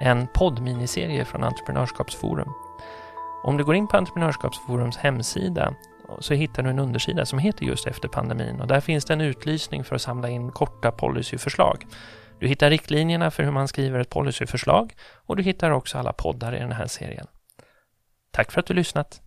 en 0.00 0.26
poddminiserie 0.34 1.24
från 1.24 1.44
Entreprenörskapsforum. 1.44 2.52
Om 3.42 3.56
du 3.56 3.64
går 3.64 3.74
in 3.74 3.88
på 3.88 3.96
Entreprenörskapsforums 3.96 4.96
hemsida 4.96 5.74
så 6.18 6.34
hittar 6.34 6.62
du 6.62 6.70
en 6.70 6.78
undersida 6.78 7.26
som 7.26 7.38
heter 7.38 7.64
just 7.64 7.86
Efter 7.86 8.08
pandemin 8.08 8.60
och 8.60 8.66
där 8.66 8.80
finns 8.80 9.04
det 9.04 9.12
en 9.12 9.20
utlysning 9.20 9.84
för 9.84 9.94
att 9.94 10.02
samla 10.02 10.28
in 10.28 10.50
korta 10.50 10.90
policyförslag. 10.90 11.86
Du 12.40 12.48
hittar 12.48 12.70
riktlinjerna 12.70 13.30
för 13.30 13.42
hur 13.42 13.50
man 13.50 13.68
skriver 13.68 13.98
ett 13.98 14.10
policyförslag 14.10 14.94
och 15.26 15.36
du 15.36 15.42
hittar 15.42 15.70
också 15.70 15.98
alla 15.98 16.12
poddar 16.12 16.56
i 16.56 16.58
den 16.58 16.72
här 16.72 16.86
serien. 16.86 17.26
Tack 18.30 18.52
för 18.52 18.60
att 18.60 18.66
du 18.66 18.74
lyssnat! 18.74 19.22